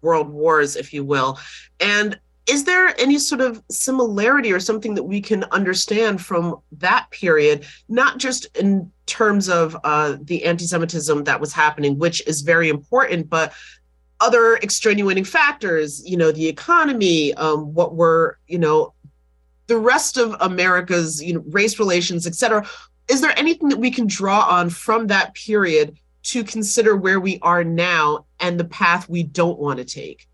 world 0.01 0.29
wars, 0.29 0.75
if 0.75 0.93
you 0.93 1.03
will. 1.03 1.39
And 1.79 2.19
is 2.47 2.63
there 2.63 2.99
any 2.99 3.17
sort 3.19 3.41
of 3.41 3.61
similarity 3.69 4.51
or 4.51 4.59
something 4.59 4.95
that 4.95 5.03
we 5.03 5.21
can 5.21 5.43
understand 5.51 6.21
from 6.21 6.61
that 6.73 7.09
period, 7.11 7.65
not 7.87 8.17
just 8.17 8.45
in 8.57 8.91
terms 9.05 9.47
of 9.47 9.77
uh, 9.83 10.17
the 10.21 10.43
anti 10.45 10.65
Semitism 10.65 11.23
that 11.25 11.39
was 11.39 11.53
happening, 11.53 11.99
which 11.99 12.25
is 12.27 12.41
very 12.41 12.69
important, 12.69 13.29
but 13.29 13.53
other 14.19 14.55
extenuating 14.57 15.23
factors, 15.23 16.03
you 16.07 16.17
know, 16.17 16.31
the 16.31 16.47
economy, 16.47 17.33
um, 17.35 17.73
what 17.73 17.95
were, 17.95 18.37
you 18.47 18.57
know, 18.57 18.93
the 19.67 19.77
rest 19.77 20.17
of 20.17 20.35
America's, 20.41 21.23
you 21.23 21.33
know, 21.35 21.43
race 21.47 21.79
relations, 21.79 22.27
et 22.27 22.35
cetera 22.35 22.65
is 23.07 23.21
there 23.21 23.37
anything 23.37 23.69
that 23.69 23.79
we 23.79 23.91
can 23.91 24.07
draw 24.07 24.41
on 24.41 24.69
from 24.69 25.07
that 25.07 25.33
period 25.33 25.97
to 26.23 26.43
consider 26.43 26.95
where 26.95 27.19
we 27.19 27.39
are 27.41 27.63
now 27.63 28.25
and 28.39 28.59
the 28.59 28.65
path 28.65 29.09
we 29.09 29.23
don't 29.23 29.59
want 29.59 29.79
to 29.79 29.85
take? 29.85 30.27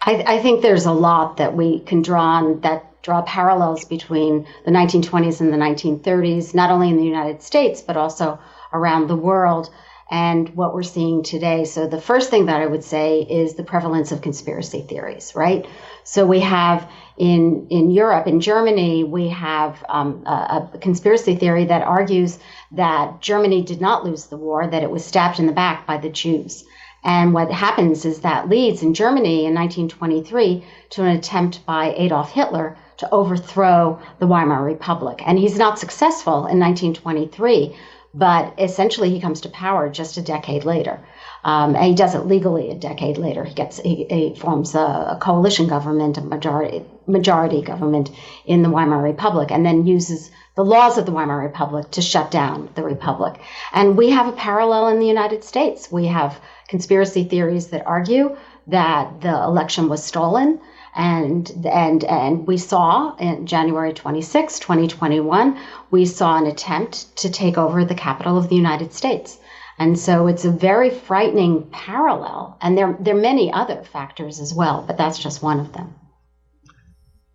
I, 0.00 0.22
I, 0.26 0.42
think 0.42 0.60
there's 0.60 0.84
a 0.84 0.92
lot 0.92 1.38
that 1.38 1.56
we 1.56 1.80
can 1.80 2.02
draw 2.02 2.36
on 2.36 2.60
that 2.60 3.02
draw 3.02 3.22
parallels 3.22 3.84
between 3.84 4.46
the 4.64 4.70
1920s 4.70 5.40
and 5.40 5.52
the 5.52 5.56
1930s, 5.56 6.54
not 6.54 6.70
only 6.70 6.88
in 6.88 6.96
the 6.96 7.04
United 7.04 7.42
States, 7.42 7.80
but 7.80 7.96
also 7.96 8.38
around 8.72 9.08
the 9.08 9.16
world 9.16 9.70
and 10.10 10.50
what 10.50 10.74
we're 10.74 10.82
seeing 10.82 11.22
today. 11.22 11.64
So, 11.64 11.86
the 11.86 12.00
first 12.00 12.30
thing 12.30 12.46
that 12.46 12.60
I 12.60 12.66
would 12.66 12.84
say 12.84 13.20
is 13.22 13.54
the 13.54 13.64
prevalence 13.64 14.12
of 14.12 14.20
conspiracy 14.20 14.82
theories, 14.82 15.34
right? 15.34 15.66
So, 16.04 16.26
we 16.26 16.40
have 16.40 16.88
in, 17.16 17.66
in 17.70 17.90
Europe, 17.90 18.26
in 18.26 18.40
Germany, 18.40 19.04
we 19.04 19.28
have 19.28 19.84
um, 19.88 20.24
a, 20.26 20.70
a 20.74 20.78
conspiracy 20.78 21.36
theory 21.36 21.64
that 21.66 21.82
argues 21.82 22.38
that 22.72 23.20
Germany 23.20 23.62
did 23.62 23.80
not 23.80 24.04
lose 24.04 24.26
the 24.26 24.36
war, 24.36 24.66
that 24.66 24.82
it 24.82 24.90
was 24.90 25.04
stabbed 25.04 25.38
in 25.38 25.46
the 25.46 25.52
back 25.52 25.86
by 25.86 25.96
the 25.96 26.08
Jews. 26.08 26.64
And 27.04 27.34
what 27.34 27.52
happens 27.52 28.04
is 28.04 28.20
that 28.20 28.48
leads 28.48 28.82
in 28.82 28.94
Germany 28.94 29.44
in 29.44 29.54
1923 29.54 30.64
to 30.90 31.02
an 31.02 31.16
attempt 31.16 31.64
by 31.66 31.94
Adolf 31.96 32.32
Hitler 32.32 32.76
to 32.96 33.10
overthrow 33.12 34.00
the 34.18 34.26
Weimar 34.26 34.64
Republic. 34.64 35.22
And 35.26 35.38
he's 35.38 35.58
not 35.58 35.78
successful 35.78 36.46
in 36.46 36.58
1923, 36.58 37.76
but 38.14 38.54
essentially 38.58 39.10
he 39.10 39.20
comes 39.20 39.40
to 39.40 39.48
power 39.48 39.90
just 39.90 40.16
a 40.16 40.22
decade 40.22 40.64
later. 40.64 41.00
Um, 41.42 41.74
and 41.74 41.84
he 41.84 41.94
does 41.94 42.14
it 42.14 42.26
legally 42.26 42.70
a 42.70 42.74
decade 42.74 43.18
later. 43.18 43.44
He 43.44 43.52
gets 43.52 43.78
he, 43.78 44.06
he 44.08 44.34
forms 44.34 44.74
a, 44.74 44.78
a, 44.78 45.18
coalition 45.20 45.66
government, 45.66 46.16
a 46.16 46.22
majority 46.22 46.84
majority 47.06 47.60
government 47.60 48.10
in 48.46 48.62
the 48.62 48.70
Weimar 48.70 49.02
Republic, 49.02 49.50
and 49.50 49.66
then 49.66 49.86
uses 49.86 50.30
the 50.54 50.64
laws 50.64 50.96
of 50.96 51.04
the 51.04 51.12
Weimar 51.12 51.40
Republic 51.40 51.90
to 51.90 52.00
shut 52.00 52.30
down 52.30 52.70
the 52.76 52.82
republic. 52.82 53.40
And 53.72 53.96
we 53.96 54.10
have 54.10 54.28
a 54.28 54.32
parallel 54.32 54.88
in 54.88 55.00
the 55.00 55.06
United 55.06 55.44
States. 55.44 55.92
We 55.92 56.06
have 56.06 56.40
conspiracy 56.68 57.24
theories 57.24 57.68
that 57.68 57.86
argue 57.86 58.36
that 58.68 59.20
the 59.20 59.34
election 59.34 59.88
was 59.88 60.02
stolen. 60.02 60.60
And, 60.96 61.50
and, 61.66 62.04
and 62.04 62.46
we 62.46 62.56
saw 62.56 63.16
in 63.16 63.46
January 63.46 63.92
26, 63.92 64.60
2021, 64.60 65.58
we 65.90 66.04
saw 66.06 66.36
an 66.36 66.46
attempt 66.46 67.16
to 67.16 67.30
take 67.30 67.58
over 67.58 67.84
the 67.84 67.94
capital 67.94 68.38
of 68.38 68.48
the 68.48 68.56
United 68.56 68.92
States. 68.92 69.38
And 69.78 69.98
so 69.98 70.28
it's 70.28 70.44
a 70.44 70.50
very 70.50 70.90
frightening 70.90 71.68
parallel. 71.70 72.56
And 72.60 72.78
there, 72.78 72.96
there 73.00 73.16
are 73.16 73.20
many 73.20 73.52
other 73.52 73.82
factors 73.82 74.38
as 74.38 74.54
well, 74.54 74.84
but 74.86 74.96
that's 74.96 75.18
just 75.18 75.42
one 75.42 75.58
of 75.58 75.72
them. 75.72 75.94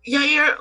Yeah, 0.06 0.54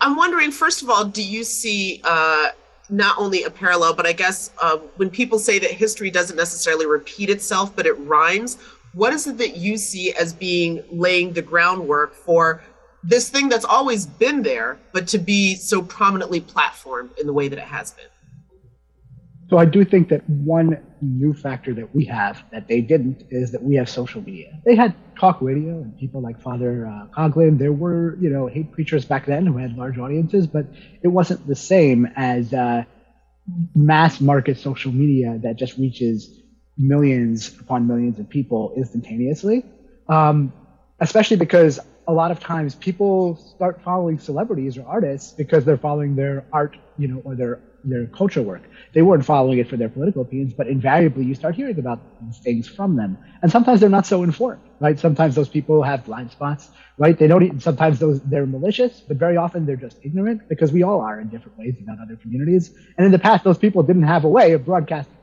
I'm 0.00 0.16
wondering, 0.16 0.50
first 0.50 0.82
of 0.82 0.88
all, 0.88 1.04
do 1.04 1.22
you 1.22 1.44
see 1.44 2.00
uh, 2.02 2.48
not 2.88 3.18
only 3.18 3.44
a 3.44 3.50
parallel, 3.50 3.94
but 3.94 4.06
I 4.06 4.12
guess 4.12 4.50
uh, 4.62 4.78
when 4.96 5.10
people 5.10 5.38
say 5.38 5.58
that 5.58 5.70
history 5.70 6.10
doesn't 6.10 6.36
necessarily 6.36 6.86
repeat 6.86 7.28
itself, 7.28 7.76
but 7.76 7.86
it 7.86 7.92
rhymes, 7.92 8.58
what 8.92 9.12
is 9.12 9.26
it 9.26 9.38
that 9.38 9.56
you 9.56 9.76
see 9.76 10.12
as 10.12 10.32
being 10.32 10.82
laying 10.90 11.32
the 11.32 11.42
groundwork 11.42 12.14
for 12.14 12.62
this 13.02 13.28
thing 13.28 13.48
that's 13.48 13.64
always 13.64 14.06
been 14.06 14.42
there, 14.42 14.78
but 14.92 15.08
to 15.08 15.18
be 15.18 15.54
so 15.54 15.82
prominently 15.82 16.40
platformed 16.40 17.16
in 17.18 17.26
the 17.26 17.32
way 17.32 17.48
that 17.48 17.58
it 17.58 17.64
has 17.64 17.92
been? 17.92 18.06
So 19.48 19.58
I 19.58 19.64
do 19.64 19.84
think 19.84 20.08
that 20.10 20.28
one 20.28 20.80
new 21.00 21.34
factor 21.34 21.74
that 21.74 21.92
we 21.92 22.04
have 22.04 22.42
that 22.52 22.68
they 22.68 22.80
didn't 22.80 23.24
is 23.30 23.50
that 23.50 23.62
we 23.62 23.74
have 23.74 23.88
social 23.88 24.22
media. 24.22 24.60
They 24.64 24.76
had 24.76 24.94
talk 25.18 25.40
radio 25.40 25.72
and 25.72 25.98
people 25.98 26.20
like 26.20 26.40
Father 26.40 26.86
uh, 26.86 27.06
Coughlin. 27.16 27.58
There 27.58 27.72
were, 27.72 28.16
you 28.20 28.30
know, 28.30 28.46
hate 28.46 28.70
preachers 28.70 29.04
back 29.04 29.26
then 29.26 29.46
who 29.46 29.56
had 29.56 29.76
large 29.76 29.98
audiences, 29.98 30.46
but 30.46 30.66
it 31.02 31.08
wasn't 31.08 31.48
the 31.48 31.56
same 31.56 32.06
as 32.14 32.54
uh, 32.54 32.84
mass 33.74 34.20
market 34.20 34.56
social 34.58 34.92
media 34.92 35.40
that 35.42 35.56
just 35.56 35.76
reaches 35.78 36.39
millions 36.80 37.52
upon 37.60 37.86
millions 37.88 38.18
of 38.20 38.28
people 38.28 38.72
instantaneously. 38.76 39.66
Um, 40.08 40.54
especially 41.00 41.38
because 41.38 41.80
a 42.08 42.12
lot 42.12 42.32
of 42.32 42.40
times 42.40 42.76
people 42.76 43.36
start 43.36 43.82
following 43.82 44.18
celebrities 44.18 44.78
or 44.78 44.86
artists 44.86 45.32
because 45.36 45.64
they're 45.64 45.78
following 45.78 46.16
their 46.16 46.46
art, 46.52 46.76
you 46.96 47.08
know, 47.08 47.22
or 47.24 47.36
their 47.36 47.62
their 47.84 48.08
culture 48.08 48.42
work. 48.42 48.68
They 48.94 49.02
weren't 49.02 49.24
following 49.24 49.58
it 49.58 49.68
for 49.68 49.78
their 49.78 49.88
political 49.88 50.22
opinions, 50.22 50.54
but 50.54 50.68
invariably 50.68 51.24
you 51.24 51.34
start 51.34 51.56
hearing 51.56 51.78
about 51.78 52.00
these 52.20 52.40
things 52.44 52.68
from 52.68 52.96
them. 52.96 53.18
And 53.42 53.52
sometimes 53.52 53.80
they're 53.80 53.90
not 53.90 54.06
so 54.06 54.22
informed, 54.22 54.62
right? 54.80 54.98
Sometimes 54.98 55.34
those 55.34 55.48
people 55.48 55.82
have 55.82 56.04
blind 56.04 56.32
spots, 56.32 56.70
right? 56.98 57.18
They 57.18 57.28
don't. 57.28 57.42
Even, 57.44 57.60
sometimes 57.60 57.98
those 58.00 58.22
they're 58.22 58.46
malicious, 58.46 59.02
but 59.08 59.18
very 59.18 59.36
often 59.38 59.66
they're 59.66 59.76
just 59.76 59.98
ignorant 60.02 60.42
because 60.48 60.72
we 60.72 60.82
all 60.82 61.00
are 61.02 61.20
in 61.20 61.28
different 61.28 61.58
ways 61.58 61.76
about 61.82 61.98
other 62.02 62.18
communities. 62.22 62.70
And 62.98 63.06
in 63.06 63.12
the 63.12 63.20
past, 63.20 63.44
those 63.44 63.58
people 63.58 63.82
didn't 63.84 64.04
have 64.04 64.24
a 64.24 64.30
way 64.30 64.52
of 64.52 64.64
broadcasting 64.64 65.19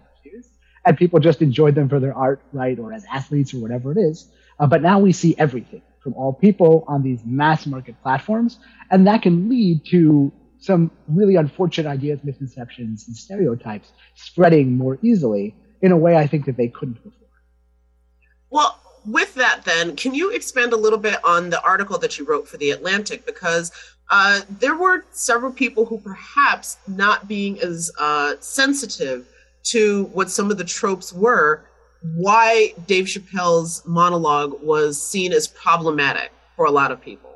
and 0.88 0.98
people 0.98 1.20
just 1.20 1.42
enjoyed 1.42 1.76
them 1.76 1.90
for 1.90 2.00
their 2.00 2.16
art, 2.16 2.42
right, 2.54 2.80
or 2.80 2.94
as 2.94 3.04
athletes 3.12 3.54
or 3.54 3.58
whatever 3.58 3.92
it 3.92 3.98
is. 3.98 4.30
Uh, 4.58 4.66
but 4.66 4.82
now 4.82 4.98
we 4.98 5.12
see 5.12 5.36
everything 5.38 5.82
from 6.00 6.14
all 6.14 6.32
people 6.32 6.86
on 6.88 7.04
these 7.04 7.20
mass 7.26 7.66
market 7.66 8.02
platforms, 8.02 8.58
and 8.90 9.06
that 9.06 9.22
can 9.22 9.50
lead 9.50 9.86
to 9.86 10.32
some 10.60 10.90
really 11.10 11.36
unfortunate 11.36 11.90
ideas, 11.90 12.20
misconceptions, 12.24 13.06
and 13.08 13.16
stereotypes 13.16 13.92
spreading 14.16 14.78
more 14.78 14.98
easily 15.02 15.54
in 15.82 15.92
a 15.92 15.98
way 15.98 16.16
I 16.16 16.26
think 16.26 16.46
that 16.46 16.56
they 16.56 16.70
couldn't 16.70 17.04
before. 17.04 17.12
Well, 18.50 18.80
with 19.06 19.36
that, 19.36 19.66
then, 19.66 19.98
can 19.98 20.14
you 20.14 20.32
expand 20.32 20.72
a 20.72 20.78
little 20.78 20.98
bit 20.98 21.18
on 21.26 21.50
the 21.50 21.62
article 21.64 21.98
that 22.00 22.18
you 22.18 22.26
wrote 22.26 22.48
for 22.48 22.56
The 22.56 22.72
Atlantic? 22.72 23.26
Because 23.26 23.74
uh, 24.10 24.42
there 24.50 24.76
were 24.76 25.04
several 25.12 25.52
people 25.52 25.86
who 25.86 26.00
perhaps 26.00 26.78
not 26.88 27.28
being 27.28 27.60
as 27.60 27.92
uh, 28.00 28.36
sensitive 28.40 29.28
to 29.72 30.06
what 30.06 30.30
some 30.30 30.52
of 30.52 30.58
the 30.58 30.64
tropes 30.64 31.14
were, 31.14 31.66
why 32.16 32.74
Dave 32.86 33.06
Chappelle's 33.06 33.84
monologue 33.86 34.62
was 34.62 35.02
seen 35.02 35.34
as 35.34 35.48
problematic 35.48 36.32
for 36.56 36.66
a 36.66 36.72
lot 36.72 36.92
of 36.92 37.02
people. 37.02 37.32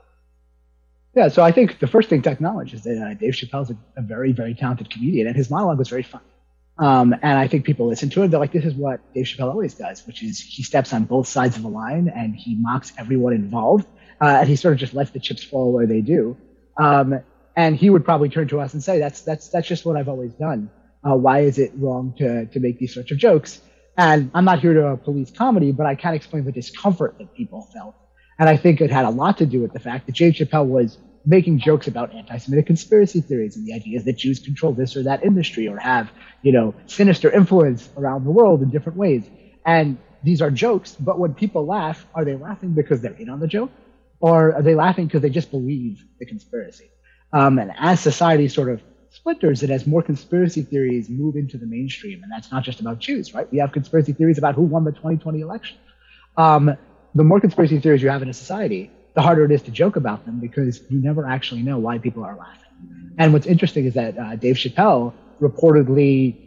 Yeah, 1.13 1.27
so 1.27 1.43
I 1.43 1.51
think 1.51 1.79
the 1.79 1.87
first 1.87 2.09
thing 2.09 2.21
to 2.21 2.29
acknowledge 2.29 2.73
is 2.73 2.83
that 2.83 2.97
uh, 2.97 3.13
Dave 3.15 3.33
Chappelle's 3.33 3.69
a, 3.69 3.77
a, 3.97 4.01
very, 4.01 4.31
very 4.31 4.53
talented 4.53 4.89
comedian, 4.89 5.27
and 5.27 5.35
his 5.35 5.49
monologue 5.49 5.77
was 5.77 5.89
very 5.89 6.03
fun. 6.03 6.21
Um, 6.77 7.13
and 7.21 7.37
I 7.37 7.47
think 7.47 7.65
people 7.65 7.87
listen 7.87 8.09
to 8.11 8.23
it. 8.23 8.29
They're 8.29 8.39
like, 8.39 8.53
this 8.53 8.65
is 8.65 8.73
what 8.73 9.01
Dave 9.13 9.25
Chappelle 9.25 9.49
always 9.49 9.73
does, 9.73 10.05
which 10.07 10.23
is 10.23 10.39
he 10.39 10.63
steps 10.63 10.93
on 10.93 11.03
both 11.03 11.27
sides 11.27 11.57
of 11.57 11.63
the 11.63 11.69
line 11.69 12.11
and 12.15 12.35
he 12.35 12.55
mocks 12.55 12.93
everyone 12.97 13.33
involved. 13.33 13.85
Uh, 14.19 14.37
and 14.39 14.49
he 14.49 14.55
sort 14.55 14.73
of 14.73 14.79
just 14.79 14.93
lets 14.93 15.11
the 15.11 15.19
chips 15.19 15.43
fall 15.43 15.71
where 15.73 15.85
they 15.85 16.01
do. 16.01 16.37
Um, 16.77 17.19
and 17.55 17.75
he 17.75 17.89
would 17.89 18.05
probably 18.05 18.29
turn 18.29 18.47
to 18.47 18.59
us 18.59 18.73
and 18.73 18.83
say, 18.83 18.97
that's, 18.97 19.21
that's, 19.21 19.49
that's 19.49 19.67
just 19.67 19.85
what 19.85 19.95
I've 19.95 20.09
always 20.09 20.33
done. 20.33 20.71
Uh, 21.03 21.15
why 21.15 21.39
is 21.41 21.57
it 21.57 21.71
wrong 21.75 22.13
to, 22.17 22.45
to 22.47 22.59
make 22.59 22.79
these 22.79 22.93
sorts 22.93 23.11
of 23.11 23.17
jokes? 23.17 23.61
And 23.97 24.31
I'm 24.33 24.45
not 24.45 24.59
here 24.59 24.73
to 24.73 24.97
police 24.97 25.31
comedy, 25.31 25.71
but 25.71 25.85
I 25.85 25.95
can't 25.95 26.15
explain 26.15 26.45
the 26.45 26.51
discomfort 26.51 27.17
that 27.19 27.33
people 27.35 27.69
felt 27.73 27.95
and 28.41 28.49
I 28.49 28.57
think 28.57 28.81
it 28.81 28.89
had 28.89 29.05
a 29.05 29.09
lot 29.11 29.37
to 29.37 29.45
do 29.45 29.61
with 29.61 29.71
the 29.71 29.79
fact 29.79 30.07
that 30.07 30.15
Dave 30.15 30.33
Chappelle 30.33 30.65
was 30.65 30.97
making 31.27 31.59
jokes 31.59 31.85
about 31.85 32.11
anti-Semitic 32.11 32.65
conspiracy 32.65 33.21
theories 33.21 33.55
and 33.55 33.67
the 33.67 33.73
ideas 33.73 34.03
that 34.05 34.17
Jews 34.17 34.39
control 34.39 34.73
this 34.73 34.95
or 34.95 35.03
that 35.03 35.23
industry 35.23 35.67
or 35.67 35.77
have, 35.77 36.09
you 36.41 36.51
know, 36.51 36.73
sinister 36.87 37.29
influence 37.29 37.87
around 37.95 38.23
the 38.25 38.31
world 38.31 38.63
in 38.63 38.71
different 38.71 38.97
ways. 38.97 39.29
And 39.63 39.99
these 40.23 40.41
are 40.41 40.49
jokes, 40.49 40.95
but 40.99 41.19
when 41.19 41.35
people 41.35 41.67
laugh, 41.67 42.07
are 42.15 42.25
they 42.25 42.35
laughing 42.35 42.71
because 42.71 42.99
they're 42.99 43.13
in 43.13 43.29
on 43.29 43.39
the 43.39 43.47
joke? 43.47 43.69
Or 44.19 44.55
are 44.55 44.63
they 44.63 44.73
laughing 44.73 45.05
because 45.05 45.21
they 45.21 45.29
just 45.29 45.51
believe 45.51 46.03
the 46.19 46.25
conspiracy? 46.25 46.89
Um, 47.31 47.59
and 47.59 47.71
as 47.77 47.99
society 47.99 48.47
sort 48.47 48.69
of 48.69 48.81
splinters 49.11 49.63
and 49.63 49.71
as 49.71 49.87
more 49.87 50.03
conspiracy 50.03 50.63
theories 50.63 51.09
move 51.09 51.37
into 51.37 51.59
the 51.59 51.67
mainstream, 51.67 52.23
and 52.23 52.31
that's 52.31 52.51
not 52.51 52.63
just 52.63 52.81
about 52.81 52.99
Jews, 52.99 53.33
right? 53.33 53.47
We 53.51 53.59
have 53.59 53.71
conspiracy 53.73 54.13
theories 54.13 54.39
about 54.39 54.55
who 54.55 54.63
won 54.63 54.85
the 54.85 54.93
2020 54.93 55.41
election 55.41 55.77
Um, 56.37 56.71
the 57.13 57.23
more 57.23 57.39
conspiracy 57.41 57.79
theories 57.79 58.03
you 58.03 58.09
have 58.09 58.23
in 58.23 58.29
a 58.29 58.33
society, 58.33 58.91
the 59.15 59.21
harder 59.21 59.45
it 59.45 59.51
is 59.51 59.63
to 59.63 59.71
joke 59.71 59.97
about 59.97 60.25
them 60.25 60.39
because 60.39 60.81
you 60.89 61.01
never 61.01 61.27
actually 61.27 61.63
know 61.63 61.79
why 61.79 61.99
people 61.99 62.23
are 62.23 62.35
laughing. 62.37 62.69
And 63.17 63.33
what's 63.33 63.47
interesting 63.47 63.85
is 63.85 63.95
that 63.95 64.17
uh, 64.17 64.35
Dave 64.37 64.57
Chappelle 64.57 65.13
reportedly 65.41 66.37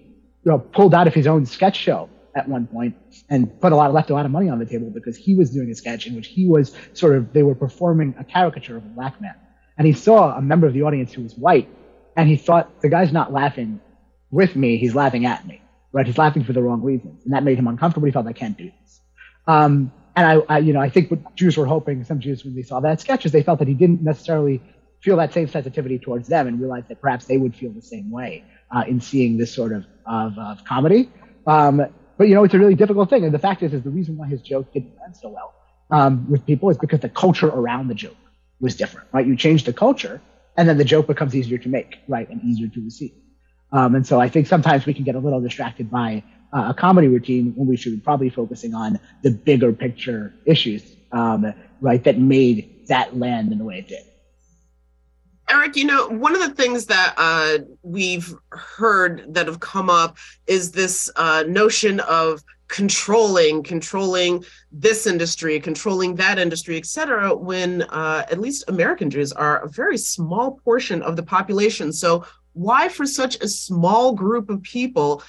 you 0.44 0.52
know, 0.52 0.64
pulled 0.74 0.94
out 0.94 1.08
of 1.08 1.14
his 1.14 1.26
own 1.26 1.46
sketch 1.46 1.76
show 1.76 2.10
at 2.36 2.48
one 2.48 2.66
point 2.66 2.96
and 3.30 3.50
put 3.60 3.72
a 3.72 3.76
lot 3.76 3.92
left 3.92 4.10
a 4.10 4.14
lot 4.14 4.26
of 4.26 4.32
money 4.32 4.48
on 4.48 4.58
the 4.58 4.66
table 4.66 4.90
because 4.90 5.16
he 5.16 5.34
was 5.34 5.50
doing 5.50 5.70
a 5.70 5.74
sketch 5.74 6.06
in 6.06 6.14
which 6.14 6.28
he 6.28 6.46
was 6.46 6.72
sort 6.94 7.16
of 7.16 7.32
they 7.32 7.42
were 7.44 7.56
performing 7.56 8.14
a 8.18 8.24
caricature 8.24 8.76
of 8.76 8.84
a 8.84 8.88
black 8.88 9.14
man 9.20 9.34
and 9.78 9.86
he 9.86 9.94
saw 9.94 10.36
a 10.36 10.42
member 10.42 10.66
of 10.66 10.74
the 10.74 10.82
audience 10.82 11.12
who 11.12 11.22
was 11.22 11.36
white 11.36 11.68
and 12.16 12.28
he 12.28 12.36
thought 12.36 12.80
the 12.80 12.88
guy's 12.88 13.12
not 13.12 13.32
laughing 13.32 13.80
with 14.30 14.56
me 14.56 14.76
he's 14.78 14.94
laughing 14.94 15.26
at 15.26 15.46
me 15.46 15.60
right? 15.94 16.06
He's 16.06 16.18
laughing 16.18 16.42
for 16.44 16.52
the 16.52 16.60
wrong 16.60 16.82
reasons. 16.82 17.24
And 17.24 17.32
that 17.32 17.44
made 17.44 17.56
him 17.56 17.68
uncomfortable. 17.68 18.06
He 18.06 18.12
felt 18.12 18.26
i 18.26 18.32
can't 18.32 18.58
do 18.58 18.70
this. 18.82 19.00
Um, 19.46 19.92
and 20.16 20.26
I, 20.26 20.54
I, 20.54 20.58
you 20.58 20.72
know 20.72 20.80
i 20.80 20.88
think 20.88 21.10
what 21.10 21.34
jews 21.34 21.56
were 21.56 21.66
hoping 21.66 22.04
some 22.04 22.20
jews 22.20 22.44
when 22.44 22.54
they 22.54 22.62
saw 22.62 22.78
that 22.80 23.00
sketch 23.00 23.26
is 23.26 23.32
they 23.32 23.42
felt 23.42 23.58
that 23.58 23.66
he 23.66 23.74
didn't 23.74 24.00
necessarily 24.00 24.62
feel 25.00 25.16
that 25.16 25.32
same 25.32 25.48
sensitivity 25.48 25.98
towards 25.98 26.28
them 26.28 26.46
and 26.46 26.60
realized 26.60 26.86
that 26.88 27.00
perhaps 27.00 27.24
they 27.24 27.36
would 27.36 27.54
feel 27.54 27.72
the 27.72 27.82
same 27.82 28.10
way 28.10 28.44
uh, 28.70 28.84
in 28.86 29.00
seeing 29.00 29.36
this 29.36 29.52
sort 29.52 29.72
of, 29.72 29.84
of, 30.06 30.38
of 30.38 30.64
comedy. 30.64 31.10
Um, 31.46 31.84
but 32.16 32.28
you 32.28 32.34
know, 32.34 32.44
it's 32.44 32.54
a 32.54 32.58
really 32.58 32.76
difficult 32.76 33.10
thing. 33.10 33.24
And 33.24 33.34
the 33.34 33.38
fact 33.38 33.62
is, 33.62 33.74
is 33.74 33.82
the 33.82 33.90
reason 33.90 34.16
why 34.16 34.28
his 34.28 34.40
joke 34.40 34.72
didn't 34.72 34.96
land 34.98 35.14
so 35.14 35.28
well 35.28 35.52
um, 35.90 36.30
with 36.30 36.46
people 36.46 36.70
is 36.70 36.78
because 36.78 37.00
the 37.00 37.10
culture 37.10 37.48
around 37.48 37.88
the 37.88 37.94
joke 37.94 38.16
was 38.60 38.76
different, 38.76 39.08
right? 39.12 39.26
You 39.26 39.36
change 39.36 39.64
the 39.64 39.74
culture, 39.74 40.22
and 40.56 40.68
then 40.68 40.78
the 40.78 40.84
joke 40.84 41.06
becomes 41.06 41.34
easier 41.34 41.58
to 41.58 41.68
make, 41.68 41.98
right, 42.08 42.28
and 42.28 42.42
easier 42.42 42.68
to 42.68 42.80
receive. 42.84 43.12
Um, 43.72 43.94
and 43.94 44.06
so 44.06 44.20
I 44.20 44.28
think 44.28 44.46
sometimes 44.46 44.86
we 44.86 44.94
can 44.94 45.04
get 45.04 45.14
a 45.14 45.18
little 45.18 45.40
distracted 45.40 45.90
by 45.90 46.22
uh, 46.52 46.66
a 46.68 46.74
comedy 46.74 47.08
routine 47.08 47.52
when 47.56 47.66
we 47.66 47.76
should 47.76 47.92
be 47.92 48.00
probably 48.00 48.30
focusing 48.30 48.74
on 48.74 49.00
the 49.22 49.30
bigger 49.30 49.72
picture 49.72 50.32
issues, 50.46 50.84
um, 51.12 51.52
right, 51.80 52.04
that 52.04 52.18
made 52.18 52.86
that 52.86 53.16
land 53.16 53.50
in 53.50 53.58
the 53.58 53.64
way 53.64 53.78
it 53.78 53.88
did. 53.88 54.04
Eric, 55.50 55.76
you 55.76 55.84
know, 55.84 56.08
one 56.08 56.34
of 56.34 56.40
the 56.40 56.54
things 56.54 56.86
that 56.86 57.14
uh, 57.18 57.58
we've 57.82 58.34
heard 58.50 59.34
that 59.34 59.46
have 59.46 59.60
come 59.60 59.90
up 59.90 60.16
is 60.46 60.72
this 60.72 61.10
uh, 61.16 61.44
notion 61.46 62.00
of 62.00 62.42
controlling, 62.68 63.62
controlling 63.62 64.44
this 64.72 65.06
industry, 65.06 65.60
controlling 65.60 66.14
that 66.16 66.38
industry, 66.38 66.76
et 66.76 66.86
cetera, 66.86 67.34
when 67.34 67.82
uh, 67.82 68.24
at 68.30 68.40
least 68.40 68.64
American 68.68 69.10
Jews 69.10 69.32
are 69.32 69.62
a 69.62 69.68
very 69.68 69.98
small 69.98 70.58
portion 70.64 71.02
of 71.02 71.16
the 71.16 71.22
population. 71.22 71.92
So, 71.92 72.24
why, 72.52 72.88
for 72.88 73.04
such 73.04 73.36
a 73.42 73.48
small 73.48 74.12
group 74.12 74.48
of 74.48 74.62
people, 74.62 75.22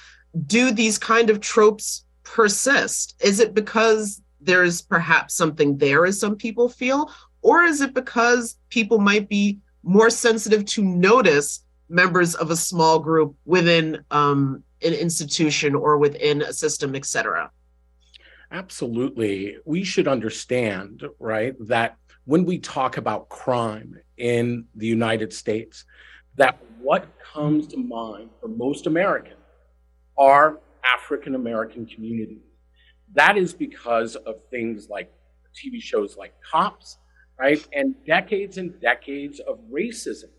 do 0.46 0.70
these 0.70 0.98
kind 0.98 1.28
of 1.28 1.40
tropes 1.40 2.04
persist? 2.22 3.16
Is 3.20 3.40
it 3.40 3.52
because 3.52 4.22
there's 4.40 4.80
perhaps 4.82 5.34
something 5.34 5.76
there, 5.76 6.06
as 6.06 6.20
some 6.20 6.36
people 6.36 6.68
feel? 6.68 7.10
Or 7.42 7.62
is 7.62 7.80
it 7.80 7.94
because 7.94 8.56
people 8.70 8.98
might 8.98 9.28
be 9.28 9.58
more 9.82 10.10
sensitive 10.10 10.64
to 10.66 10.82
notice 10.82 11.64
members 11.88 12.34
of 12.34 12.50
a 12.50 12.56
small 12.56 12.98
group 12.98 13.36
within 13.44 14.04
um, 14.10 14.62
an 14.82 14.92
institution 14.92 15.74
or 15.74 15.98
within 15.98 16.42
a 16.42 16.52
system, 16.52 16.94
et 16.94 17.04
cetera. 17.04 17.50
Absolutely. 18.52 19.56
We 19.64 19.84
should 19.84 20.06
understand, 20.06 21.04
right, 21.18 21.54
that 21.66 21.96
when 22.24 22.44
we 22.44 22.58
talk 22.58 22.96
about 22.96 23.28
crime 23.28 23.98
in 24.16 24.66
the 24.74 24.86
United 24.86 25.32
States, 25.32 25.84
that 26.36 26.58
what 26.80 27.08
comes 27.32 27.66
to 27.68 27.76
mind 27.76 28.30
for 28.40 28.48
most 28.48 28.86
Americans 28.86 29.40
are 30.18 30.60
African 30.94 31.34
American 31.34 31.86
communities. 31.86 32.42
That 33.14 33.36
is 33.36 33.52
because 33.52 34.16
of 34.16 34.36
things 34.50 34.88
like 34.88 35.12
TV 35.54 35.80
shows 35.80 36.16
like 36.16 36.34
Cops, 36.48 36.98
right? 37.38 37.66
And 37.72 37.94
decades 38.04 38.58
and 38.58 38.78
decades 38.80 39.40
of 39.40 39.58
racism 39.70 40.30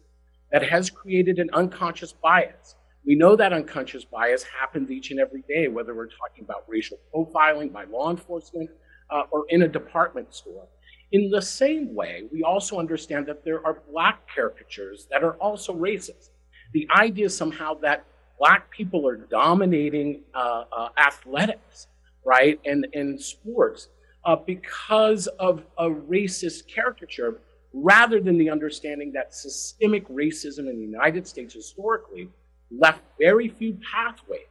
that 0.52 0.64
has 0.64 0.90
created 0.90 1.40
an 1.40 1.50
unconscious 1.54 2.14
bias. 2.14 2.76
We 3.08 3.16
know 3.16 3.38
that 3.38 3.54
unconscious 3.54 4.04
bias 4.04 4.44
happens 4.44 4.92
each 4.92 5.12
and 5.12 5.20
every 5.20 5.42
day, 5.48 5.70
whether 5.70 5.96
we're 5.96 6.10
talking 6.10 6.44
about 6.44 6.66
racial 6.68 7.00
profiling 7.16 7.72
by 7.72 7.86
law 7.86 8.12
enforcement 8.12 8.70
uh, 9.10 9.24
or 9.32 9.46
in 9.48 9.62
a 9.62 9.68
department 9.68 10.36
store. 10.36 10.68
In 11.14 11.30
the 11.30 11.42
same 11.42 11.96
way, 11.96 12.24
we 12.34 12.44
also 12.44 12.80
understand 12.80 13.26
that 13.28 13.46
there 13.46 13.66
are 13.66 13.82
black 13.90 14.28
caricatures 14.36 15.08
that 15.10 15.24
are 15.24 15.36
also 15.36 15.74
racist. 15.74 16.32
The 16.74 16.86
idea 16.94 17.30
somehow 17.30 17.76
that 17.76 18.04
black 18.38 18.70
people 18.72 19.08
are 19.08 19.16
dominating 19.16 20.24
uh, 20.36 20.66
uh, 20.78 20.90
athletics, 20.98 21.88
right, 22.26 22.60
and, 22.66 22.88
and 22.92 23.22
sports 23.22 23.88
uh, 24.26 24.36
because 24.36 25.28
of 25.40 25.64
a 25.78 25.86
racist 25.86 26.68
caricature 26.68 27.40
rather 27.72 28.20
than 28.20 28.38
the 28.38 28.50
understanding 28.50 29.14
that 29.14 29.34
systemic 29.34 30.06
racism 30.10 30.70
in 30.70 30.76
the 30.76 30.86
United 30.86 31.26
States 31.26 31.54
historically 31.54 32.30
left 32.72 33.02
very 33.20 33.50
few 33.50 33.78
pathways 33.92 34.42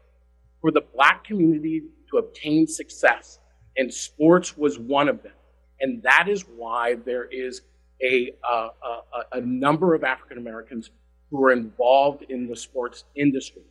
for 0.61 0.70
the 0.70 0.83
black 0.94 1.24
community 1.24 1.83
to 2.11 2.18
obtain 2.18 2.66
success. 2.66 3.38
And 3.76 3.92
sports 3.92 4.57
was 4.57 4.79
one 4.79 5.09
of 5.09 5.22
them. 5.22 5.33
And 5.81 6.02
that 6.02 6.29
is 6.29 6.42
why 6.42 6.94
there 7.05 7.24
is 7.24 7.62
a, 8.02 8.33
uh, 8.48 8.68
a, 8.83 9.38
a 9.38 9.40
number 9.40 9.94
of 9.94 10.05
African 10.05 10.38
Americans 10.38 10.90
who 11.31 11.44
are 11.44 11.52
involved 11.52 12.22
in 12.29 12.46
the 12.46 12.57
sports 12.57 13.05
industry. 13.14 13.62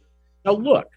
Now, 0.44 0.54
look, 0.54 0.88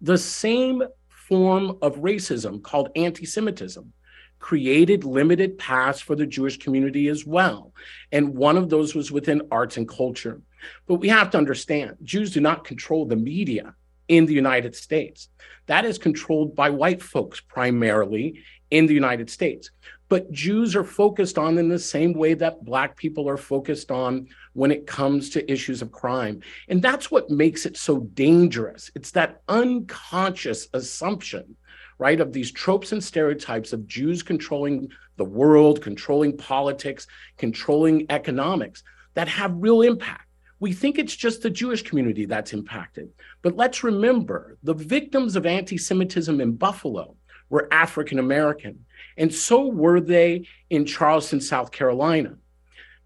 the 0.00 0.18
same 0.18 0.82
form 1.08 1.78
of 1.80 1.96
racism 1.96 2.62
called 2.62 2.90
anti 2.96 3.24
Semitism 3.24 3.92
created 4.38 5.04
limited 5.04 5.56
paths 5.56 6.00
for 6.00 6.16
the 6.16 6.26
Jewish 6.26 6.58
community 6.58 7.08
as 7.08 7.24
well. 7.24 7.72
And 8.10 8.34
one 8.34 8.56
of 8.56 8.68
those 8.68 8.94
was 8.94 9.12
within 9.12 9.42
arts 9.50 9.76
and 9.76 9.88
culture. 9.88 10.42
But 10.86 10.96
we 10.96 11.08
have 11.08 11.30
to 11.30 11.38
understand 11.38 11.96
Jews 12.02 12.32
do 12.32 12.40
not 12.40 12.64
control 12.64 13.06
the 13.06 13.16
media 13.16 13.74
in 14.08 14.26
the 14.26 14.34
United 14.34 14.74
States. 14.74 15.28
That 15.66 15.84
is 15.84 15.98
controlled 15.98 16.54
by 16.54 16.70
white 16.70 17.02
folks 17.02 17.40
primarily 17.40 18.42
in 18.70 18.86
the 18.86 18.94
United 18.94 19.30
States. 19.30 19.70
But 20.08 20.30
Jews 20.30 20.76
are 20.76 20.84
focused 20.84 21.38
on 21.38 21.56
in 21.56 21.68
the 21.68 21.78
same 21.78 22.12
way 22.12 22.34
that 22.34 22.64
Black 22.64 22.96
people 22.96 23.28
are 23.28 23.38
focused 23.38 23.90
on 23.90 24.28
when 24.52 24.70
it 24.70 24.86
comes 24.86 25.30
to 25.30 25.50
issues 25.50 25.80
of 25.80 25.90
crime. 25.92 26.40
And 26.68 26.82
that's 26.82 27.10
what 27.10 27.30
makes 27.30 27.64
it 27.64 27.76
so 27.76 28.00
dangerous. 28.00 28.90
It's 28.94 29.12
that 29.12 29.40
unconscious 29.48 30.68
assumption 30.74 31.56
right, 32.02 32.20
of 32.20 32.32
these 32.32 32.50
tropes 32.50 32.90
and 32.90 33.02
stereotypes 33.02 33.72
of 33.72 33.86
Jews 33.86 34.24
controlling 34.24 34.88
the 35.18 35.24
world, 35.24 35.80
controlling 35.80 36.36
politics, 36.36 37.06
controlling 37.38 38.06
economics 38.10 38.82
that 39.14 39.28
have 39.28 39.54
real 39.54 39.82
impact. 39.82 40.26
We 40.62 40.72
think 40.72 40.96
it's 40.96 41.16
just 41.16 41.42
the 41.42 41.50
Jewish 41.50 41.82
community 41.82 42.24
that's 42.24 42.52
impacted. 42.52 43.10
But 43.42 43.56
let's 43.56 43.82
remember 43.82 44.58
the 44.62 44.74
victims 44.74 45.34
of 45.34 45.44
anti 45.44 45.76
Semitism 45.76 46.40
in 46.40 46.52
Buffalo 46.52 47.16
were 47.48 47.66
African 47.72 48.20
American, 48.20 48.84
and 49.16 49.34
so 49.34 49.66
were 49.66 49.98
they 49.98 50.46
in 50.70 50.86
Charleston, 50.86 51.40
South 51.40 51.72
Carolina. 51.72 52.36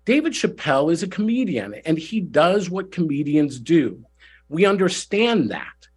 David 0.05 0.35
Chappelle 0.35 0.93
is 0.93 1.03
a 1.03 1.09
comedian, 1.09 1.73
and 1.87 1.97
he 1.97 2.21
does 2.21 2.69
what 2.69 2.93
comedians 2.93 3.59
do. 3.59 4.05
We 4.51 4.67
understand 4.67 5.51
that. 5.51 5.89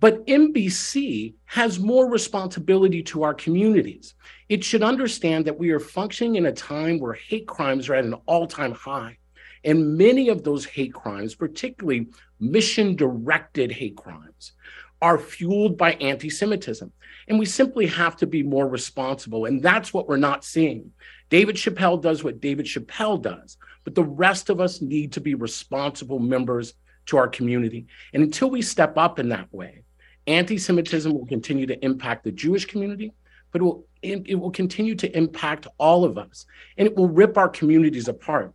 But 0.00 0.26
NBC 0.26 1.34
has 1.44 1.78
more 1.78 2.10
responsibility 2.10 3.02
to 3.02 3.22
our 3.24 3.34
communities. 3.34 4.14
It 4.48 4.64
should 4.64 4.82
understand 4.82 5.44
that 5.44 5.58
we 5.58 5.72
are 5.72 5.78
functioning 5.78 6.36
in 6.36 6.46
a 6.46 6.52
time 6.52 6.98
where 6.98 7.12
hate 7.12 7.46
crimes 7.46 7.90
are 7.90 7.96
at 7.96 8.06
an 8.06 8.14
all 8.24 8.46
time 8.46 8.72
high. 8.72 9.18
And 9.64 9.96
many 9.96 10.28
of 10.28 10.42
those 10.42 10.64
hate 10.64 10.92
crimes, 10.92 11.34
particularly 11.34 12.08
mission 12.40 12.96
directed 12.96 13.70
hate 13.70 13.96
crimes, 13.96 14.52
are 15.00 15.18
fueled 15.18 15.76
by 15.76 15.92
anti 15.94 16.30
Semitism. 16.30 16.92
And 17.28 17.38
we 17.38 17.46
simply 17.46 17.86
have 17.86 18.16
to 18.16 18.26
be 18.26 18.42
more 18.42 18.68
responsible. 18.68 19.46
And 19.46 19.62
that's 19.62 19.92
what 19.92 20.08
we're 20.08 20.16
not 20.16 20.44
seeing. 20.44 20.92
David 21.28 21.56
Chappelle 21.56 22.00
does 22.00 22.22
what 22.22 22.40
David 22.40 22.66
Chappelle 22.66 23.20
does, 23.20 23.56
but 23.84 23.94
the 23.94 24.04
rest 24.04 24.50
of 24.50 24.60
us 24.60 24.80
need 24.80 25.12
to 25.12 25.20
be 25.20 25.34
responsible 25.34 26.18
members 26.18 26.74
to 27.06 27.16
our 27.16 27.28
community. 27.28 27.86
And 28.12 28.22
until 28.22 28.50
we 28.50 28.62
step 28.62 28.96
up 28.96 29.18
in 29.18 29.28
that 29.30 29.52
way, 29.52 29.82
Anti 30.26 30.58
Semitism 30.58 31.12
will 31.12 31.26
continue 31.26 31.66
to 31.66 31.84
impact 31.84 32.24
the 32.24 32.32
Jewish 32.32 32.64
community, 32.64 33.12
but 33.50 33.60
it 33.60 33.64
will, 33.64 33.86
it 34.02 34.38
will 34.38 34.50
continue 34.50 34.94
to 34.96 35.16
impact 35.16 35.66
all 35.78 36.04
of 36.04 36.18
us 36.18 36.46
and 36.76 36.86
it 36.86 36.96
will 36.96 37.08
rip 37.08 37.36
our 37.36 37.48
communities 37.48 38.08
apart. 38.08 38.52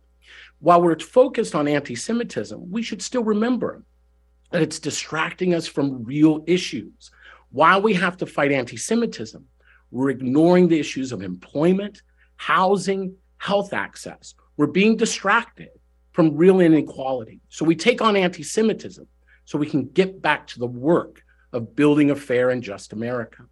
While 0.60 0.82
we're 0.82 0.98
focused 0.98 1.54
on 1.54 1.68
anti 1.68 1.94
Semitism, 1.94 2.70
we 2.70 2.82
should 2.82 3.02
still 3.02 3.22
remember 3.22 3.84
that 4.50 4.62
it's 4.62 4.78
distracting 4.80 5.54
us 5.54 5.66
from 5.66 6.04
real 6.04 6.42
issues. 6.46 7.10
While 7.50 7.82
we 7.82 7.94
have 7.94 8.16
to 8.18 8.26
fight 8.26 8.52
anti 8.52 8.76
Semitism, 8.76 9.44
we're 9.90 10.10
ignoring 10.10 10.68
the 10.68 10.78
issues 10.78 11.12
of 11.12 11.22
employment, 11.22 12.02
housing, 12.36 13.14
health 13.38 13.72
access. 13.72 14.34
We're 14.56 14.66
being 14.66 14.96
distracted 14.96 15.70
from 16.12 16.36
real 16.36 16.60
inequality. 16.60 17.40
So 17.48 17.64
we 17.64 17.76
take 17.76 18.02
on 18.02 18.16
anti 18.16 18.42
Semitism 18.42 19.06
so 19.44 19.58
we 19.58 19.70
can 19.70 19.88
get 19.88 20.20
back 20.20 20.46
to 20.48 20.58
the 20.58 20.66
work 20.66 21.22
of 21.52 21.76
building 21.76 22.10
a 22.10 22.16
fair 22.16 22.50
and 22.50 22.62
just 22.62 22.92
America. 22.92 23.44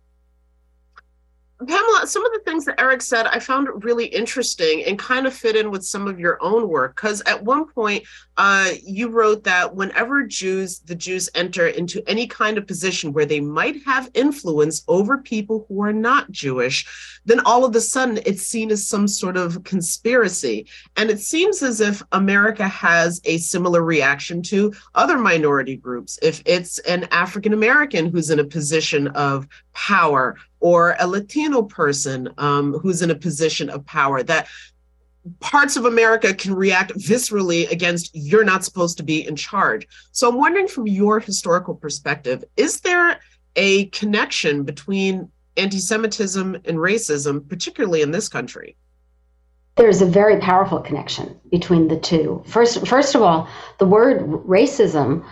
Pamela, 1.58 2.06
some 2.06 2.24
of 2.26 2.32
the 2.32 2.42
things 2.44 2.66
that 2.66 2.78
Eric 2.78 3.00
said 3.00 3.26
I 3.26 3.38
found 3.38 3.82
really 3.82 4.04
interesting 4.06 4.84
and 4.84 4.98
kind 4.98 5.26
of 5.26 5.32
fit 5.32 5.56
in 5.56 5.70
with 5.70 5.86
some 5.86 6.06
of 6.06 6.20
your 6.20 6.36
own 6.42 6.68
work. 6.68 6.94
Because 6.94 7.22
at 7.22 7.42
one 7.42 7.66
point, 7.66 8.04
uh, 8.36 8.72
you 8.84 9.08
wrote 9.08 9.44
that 9.44 9.74
whenever 9.74 10.22
Jews, 10.24 10.80
the 10.80 10.94
Jews 10.94 11.30
enter 11.34 11.68
into 11.68 12.06
any 12.06 12.26
kind 12.26 12.58
of 12.58 12.66
position 12.66 13.14
where 13.14 13.24
they 13.24 13.40
might 13.40 13.82
have 13.84 14.10
influence 14.12 14.84
over 14.86 15.16
people 15.16 15.64
who 15.68 15.82
are 15.82 15.94
not 15.94 16.30
Jewish, 16.30 16.84
then 17.24 17.40
all 17.40 17.64
of 17.64 17.74
a 17.74 17.80
sudden 17.80 18.18
it's 18.26 18.42
seen 18.42 18.70
as 18.70 18.86
some 18.86 19.08
sort 19.08 19.38
of 19.38 19.64
conspiracy. 19.64 20.66
And 20.96 21.08
it 21.08 21.20
seems 21.20 21.62
as 21.62 21.80
if 21.80 22.02
America 22.12 22.68
has 22.68 23.22
a 23.24 23.38
similar 23.38 23.82
reaction 23.82 24.42
to 24.42 24.74
other 24.94 25.16
minority 25.16 25.76
groups. 25.76 26.18
If 26.20 26.42
it's 26.44 26.78
an 26.80 27.04
African 27.12 27.54
American 27.54 28.10
who's 28.10 28.28
in 28.28 28.40
a 28.40 28.44
position 28.44 29.08
of 29.08 29.48
power 29.72 30.36
or 30.60 30.96
a 30.98 31.06
Latino 31.06 31.62
person 31.62 32.28
um, 32.38 32.72
who's 32.74 33.02
in 33.02 33.10
a 33.10 33.14
position 33.14 33.68
of 33.70 33.84
power, 33.86 34.22
that 34.22 34.48
parts 35.40 35.76
of 35.76 35.84
America 35.84 36.32
can 36.34 36.54
react 36.54 36.92
viscerally 36.92 37.70
against 37.70 38.10
you're 38.14 38.44
not 38.44 38.64
supposed 38.64 38.96
to 38.96 39.02
be 39.02 39.26
in 39.26 39.36
charge. 39.36 39.86
So 40.12 40.28
I'm 40.28 40.36
wondering 40.36 40.68
from 40.68 40.86
your 40.86 41.20
historical 41.20 41.74
perspective, 41.74 42.44
is 42.56 42.80
there 42.80 43.20
a 43.56 43.86
connection 43.86 44.62
between 44.62 45.30
anti 45.56 45.78
Semitism 45.78 46.54
and 46.54 46.78
racism, 46.78 47.48
particularly 47.48 48.02
in 48.02 48.10
this 48.10 48.28
country? 48.28 48.76
There's 49.76 50.00
a 50.00 50.06
very 50.06 50.38
powerful 50.40 50.80
connection 50.80 51.38
between 51.50 51.88
the 51.88 51.98
two. 51.98 52.42
First, 52.46 52.86
first 52.86 53.14
of 53.14 53.20
all, 53.20 53.48
the 53.78 53.84
word 53.84 54.22
racism 54.22 55.26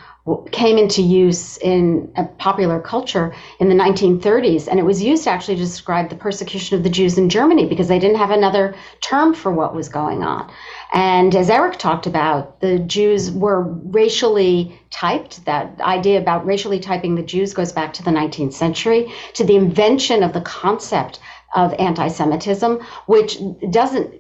came 0.53 0.79
into 0.79 1.03
use 1.03 1.59
in 1.59 2.09
popular 2.39 2.81
culture 2.81 3.35
in 3.61 3.69
the 3.69 3.75
1930s, 3.75 4.69
and 4.69 4.79
it 4.81 4.83
was 4.83 5.03
used 5.03 5.29
actually 5.29 5.57
to 5.57 5.63
describe 5.63 6.09
the 6.09 6.17
persecution 6.17 6.79
of 6.79 6.83
the 6.83 6.89
Jews 6.89 7.19
in 7.19 7.29
Germany 7.29 7.67
because 7.67 7.89
they 7.89 7.99
didn't 7.99 8.17
have 8.17 8.31
another 8.31 8.75
term 9.03 9.35
for 9.35 9.53
what 9.53 9.75
was 9.75 9.91
going 9.91 10.23
on. 10.23 10.51
And 10.95 11.35
as 11.35 11.51
Eric 11.51 11.79
talked 11.79 12.07
about, 12.07 12.61
the 12.61 12.79
Jews 12.79 13.31
were 13.31 13.63
racially 13.63 14.81
typed. 14.91 15.45
That 15.45 15.79
idea 15.83 16.19
about 16.19 16.47
racially 16.47 16.81
typing 16.81 17.17
the 17.17 17.23
Jews 17.23 17.53
goes 17.53 17.73
back 17.73 17.93
to 17.95 18.03
the 18.03 18.11
19th 18.11 18.55
century, 18.55 19.13
to 19.35 19.45
the 19.45 19.57
invention 19.57 20.23
of 20.23 20.33
the 20.33 20.41
concept 20.41 21.21
of 21.55 21.73
anti-Semitism, 21.79 22.81
which 23.07 23.39
doesn't 23.71 24.13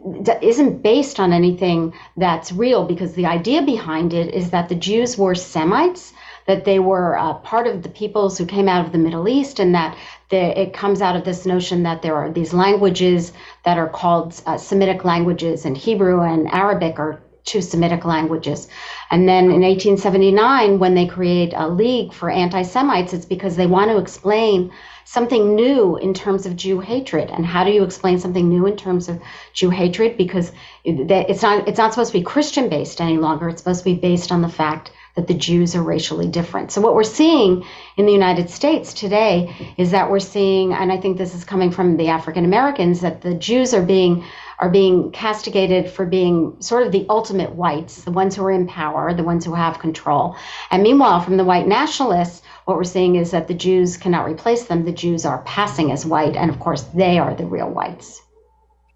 isn't 0.42 0.83
based 0.83 1.18
on 1.18 1.33
anything 1.33 1.92
that's 2.16 2.53
real, 2.53 2.85
because 2.85 3.14
the 3.14 3.27
idea 3.27 3.62
behind 3.62 4.12
it 4.14 4.33
is 4.35 4.51
that 4.51 4.68
the 4.68 4.75
Jews 4.75 5.18
were 5.18 5.35
Semites, 5.35 6.12
that 6.47 6.64
they 6.64 6.79
were 6.79 7.18
uh, 7.18 7.35
part 7.35 7.66
of 7.66 7.83
the 7.83 7.88
peoples 7.88 8.38
who 8.38 8.47
came 8.47 8.68
out 8.68 8.87
of 8.87 8.92
the 8.92 8.99
Middle 8.99 9.29
East, 9.29 9.59
and 9.59 9.75
that 9.75 9.97
the, 10.31 10.61
it 10.61 10.73
comes 10.73 11.03
out 11.03 11.16
of 11.16 11.25
this 11.25 11.44
notion 11.44 11.83
that 11.83 12.03
there 12.03 12.16
are 12.16 12.31
these 12.31 12.55
languages 12.55 13.33
that 13.64 13.79
are 13.79 13.88
called 13.88 14.40
uh, 14.47 14.57
Semitic 14.57 15.05
languages, 15.05 15.64
and 15.64 15.77
Hebrew 15.77 16.20
and 16.23 16.47
Arabic 16.49 16.99
are 16.99 17.20
two 17.44 17.61
Semitic 17.61 18.04
languages. 18.04 18.68
And 19.11 19.28
then 19.28 19.44
in 19.44 19.62
1879, 19.62 20.78
when 20.78 20.94
they 20.94 21.07
create 21.07 21.52
a 21.54 21.68
league 21.68 22.12
for 22.12 22.30
anti 22.30 22.62
Semites, 22.62 23.12
it's 23.12 23.26
because 23.26 23.57
they 23.57 23.66
want 23.66 23.90
to 23.90 23.98
explain 23.98 24.72
something 25.04 25.54
new 25.54 25.96
in 25.98 26.14
terms 26.14 26.46
of 26.46 26.57
Jew 26.57 26.80
hatred. 26.80 27.30
And 27.30 27.44
how 27.44 27.64
do 27.64 27.70
you 27.70 27.85
explain 27.85 28.18
something 28.18 28.48
new 28.48 28.66
in 28.66 28.76
terms 28.76 29.09
of 29.09 29.20
Jew 29.52 29.70
hatred? 29.70 30.16
Because 30.16 30.52
it's 30.85 31.42
not 31.42 31.68
it's 31.68 31.78
not 31.78 31.92
supposed 31.92 32.12
to 32.12 32.18
be 32.18 32.24
Christian 32.24 32.68
based 32.68 33.00
any 33.00 33.18
longer. 33.18 33.48
It's 33.48 33.61
supposed 33.61 33.80
to 33.80 33.85
be 33.85 33.94
based 33.94 34.33
on 34.33 34.42
the 34.42 34.48
fact 34.48 34.90
that 35.14 35.28
the 35.28 35.35
Jews 35.35 35.76
are 35.76 35.83
racially 35.83 36.28
different. 36.28 36.72
So 36.72 36.80
what 36.80 36.94
we're 36.94 37.04
seeing 37.04 37.64
in 37.96 38.07
the 38.07 38.12
United 38.12 38.50
States 38.50 38.92
today 38.92 39.74
is 39.76 39.92
that 39.92 40.11
we're 40.11 40.18
seeing, 40.18 40.72
and 40.72 40.90
I 40.90 40.96
think 40.96 41.18
this 41.18 41.35
is 41.35 41.44
coming 41.44 41.70
from 41.70 41.96
the 41.96 42.09
African 42.09 42.44
Americans, 42.44 43.00
that 43.02 43.22
the 43.22 43.35
Jews 43.35 43.74
are 43.74 43.83
being 43.83 44.24
are 44.58 44.70
being 44.70 45.10
castigated 45.12 45.90
for 45.90 46.06
being 46.06 46.60
sort 46.60 46.86
of 46.86 46.92
the 46.92 47.06
ultimate 47.08 47.54
whites, 47.54 48.04
the 48.04 48.10
ones 48.10 48.36
who 48.36 48.44
are 48.44 48.50
in 48.50 48.66
power, 48.66 49.12
the 49.12 49.24
ones 49.24 49.44
who 49.44 49.54
have 49.54 49.78
control. 49.78 50.36
And 50.70 50.82
meanwhile, 50.82 51.20
from 51.20 51.36
the 51.36 51.44
white 51.44 51.66
nationalists, 51.66 52.42
what 52.64 52.76
we're 52.76 52.84
seeing 52.84 53.16
is 53.16 53.30
that 53.32 53.48
the 53.48 53.54
Jews 53.54 53.96
cannot 53.96 54.26
replace 54.26 54.64
them. 54.64 54.84
The 54.84 54.92
Jews 54.92 55.24
are 55.24 55.42
passing 55.42 55.92
as 55.92 56.06
white, 56.06 56.36
and 56.36 56.50
of 56.50 56.58
course, 56.58 56.82
they 56.94 57.18
are 57.18 57.34
the 57.34 57.46
real 57.46 57.70
whites. 57.70 58.22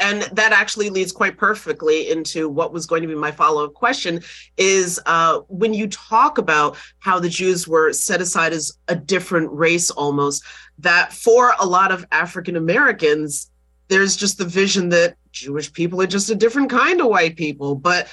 And 0.00 0.22
that 0.32 0.52
actually 0.52 0.90
leads 0.90 1.10
quite 1.10 1.36
perfectly 1.36 2.10
into 2.10 2.48
what 2.48 2.72
was 2.72 2.86
going 2.86 3.02
to 3.02 3.08
be 3.08 3.16
my 3.16 3.32
follow 3.32 3.64
up 3.64 3.74
question 3.74 4.20
is 4.56 5.00
uh, 5.06 5.40
when 5.48 5.74
you 5.74 5.88
talk 5.88 6.38
about 6.38 6.76
how 7.00 7.18
the 7.18 7.28
Jews 7.28 7.66
were 7.66 7.92
set 7.92 8.20
aside 8.20 8.52
as 8.52 8.78
a 8.86 8.94
different 8.94 9.50
race 9.50 9.90
almost, 9.90 10.44
that 10.78 11.12
for 11.12 11.52
a 11.58 11.66
lot 11.66 11.90
of 11.90 12.06
African 12.12 12.54
Americans, 12.54 13.47
there's 13.88 14.16
just 14.16 14.38
the 14.38 14.44
vision 14.44 14.90
that 14.90 15.16
Jewish 15.32 15.72
people 15.72 16.00
are 16.00 16.06
just 16.06 16.30
a 16.30 16.34
different 16.34 16.70
kind 16.70 17.00
of 17.00 17.08
white 17.08 17.36
people. 17.36 17.74
But 17.74 18.08